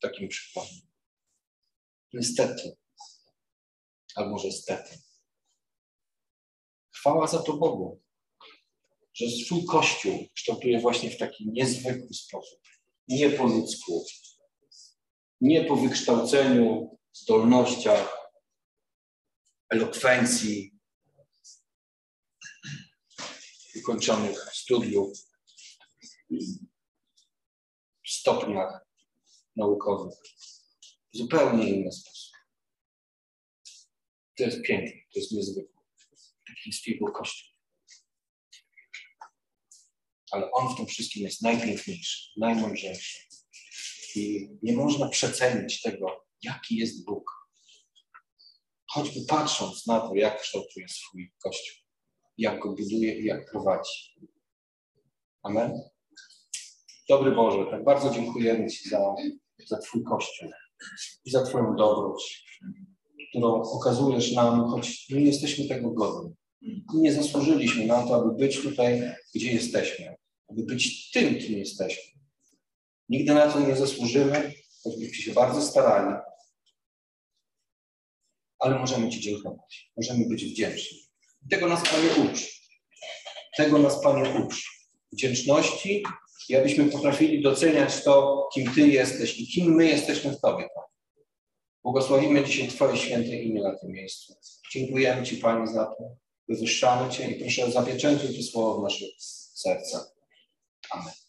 takim 0.00 0.28
przykładem. 0.28 0.80
Niestety, 2.12 2.76
albo 4.18 4.30
może 4.30 4.52
stety. 4.52 4.98
Chwała 6.94 7.26
za 7.26 7.42
to 7.42 7.52
Bogu, 7.52 8.02
że 9.14 9.30
swój 9.30 9.64
Kościół 9.64 10.28
kształtuje 10.34 10.80
właśnie 10.80 11.10
w 11.10 11.18
taki 11.18 11.50
niezwykły 11.50 12.14
sposób. 12.14 12.60
Nie 13.08 13.30
po 13.30 13.44
ludzku, 13.44 14.04
nie 15.40 15.64
po 15.64 15.76
wykształceniu, 15.76 16.98
zdolnościach, 17.12 18.30
elokwencji, 19.70 20.78
ukończonych 23.80 24.50
studiów, 24.52 25.18
stopniach 28.04 28.86
naukowych. 29.56 30.18
Zupełnie 31.12 31.70
inny 31.70 31.92
sposób. 31.92 32.17
To 34.38 34.44
jest 34.44 34.62
piękne, 34.62 35.00
to 35.12 35.20
jest 35.20 35.32
niezwykłe. 35.32 35.82
Taki 36.48 36.70
jest 36.70 36.86
jego 36.86 37.12
Kościół. 37.12 37.48
Ale 40.30 40.50
On 40.50 40.74
w 40.74 40.76
tym 40.76 40.86
wszystkim 40.86 41.22
jest 41.22 41.42
najpiękniejszy, 41.42 42.30
najmądrzejszy. 42.36 43.18
I 44.14 44.48
nie 44.62 44.76
można 44.76 45.08
przecenić 45.08 45.82
tego, 45.82 46.26
jaki 46.42 46.76
jest 46.76 47.04
Bóg. 47.04 47.30
Choćby 48.86 49.20
patrząc 49.28 49.86
na 49.86 50.00
to, 50.00 50.14
jak 50.14 50.40
kształtuje 50.40 50.88
swój 50.88 51.32
Kościół, 51.42 51.76
jak 52.38 52.60
go 52.60 52.68
buduje 52.68 53.20
i 53.20 53.24
jak 53.24 53.50
prowadzi. 53.50 54.14
Amen. 55.42 55.72
Dobry 57.08 57.30
Boże, 57.32 57.70
tak 57.70 57.84
bardzo 57.84 58.10
dziękujemy 58.10 58.70
Ci 58.70 58.88
za, 58.88 59.14
za 59.66 59.78
Twój 59.78 60.04
Kościół 60.04 60.50
i 61.24 61.30
za 61.30 61.44
Twoją 61.44 61.76
dobroć, 61.76 62.44
którą 63.28 63.62
okazujesz 63.62 64.32
nam, 64.32 64.70
choć 64.70 65.08
nie 65.10 65.20
jesteśmy 65.20 65.68
tego 65.68 65.90
godni. 65.90 66.34
Nie 66.94 67.12
zasłużyliśmy 67.12 67.86
na 67.86 68.02
to, 68.02 68.14
aby 68.14 68.34
być 68.34 68.62
tutaj, 68.62 69.02
gdzie 69.34 69.52
jesteśmy, 69.52 70.16
aby 70.50 70.62
być 70.62 71.10
tym, 71.10 71.38
kim 71.38 71.58
jesteśmy. 71.58 72.02
Nigdy 73.08 73.34
na 73.34 73.52
to 73.52 73.60
nie 73.60 73.76
zasłużymy, 73.76 74.52
choćbyśmy 74.82 75.14
się 75.14 75.32
bardzo 75.32 75.62
starali, 75.62 76.16
ale 78.58 78.78
możemy 78.78 79.10
Ci 79.10 79.20
dziękować, 79.20 79.92
możemy 79.96 80.28
być 80.28 80.44
wdzięczni. 80.44 80.98
Tego 81.50 81.68
nas 81.68 81.82
Panie 81.82 82.30
uczy. 82.30 82.44
Tego 83.56 83.78
nas 83.78 84.02
Panie 84.02 84.44
uczy. 84.44 84.62
Wdzięczności 85.12 86.02
i 86.48 86.56
abyśmy 86.56 86.84
potrafili 86.84 87.42
doceniać 87.42 88.04
to, 88.04 88.48
kim 88.54 88.74
Ty 88.74 88.88
jesteś 88.88 89.40
i 89.40 89.48
kim 89.48 89.74
my 89.74 89.86
jesteśmy 89.86 90.32
w 90.32 90.40
Tobie, 90.40 90.68
Panie. 90.74 90.97
Błogosławimy 91.88 92.44
dzisiaj 92.44 92.68
Twoje 92.68 92.96
święte 92.96 93.36
imię 93.36 93.62
na 93.62 93.78
tym 93.78 93.90
miejscu. 93.90 94.34
Dziękujemy 94.72 95.26
Ci, 95.26 95.36
Panie, 95.36 95.66
za 95.66 95.86
to. 95.86 96.16
Wywyższamy 96.48 97.10
Cię 97.10 97.30
i 97.30 97.40
proszę 97.40 97.70
zapieczętuj 97.70 98.36
to 98.36 98.42
słowo 98.42 98.80
w 98.80 98.82
naszych 98.82 99.08
sercach. 99.54 100.14
Amen. 100.90 101.27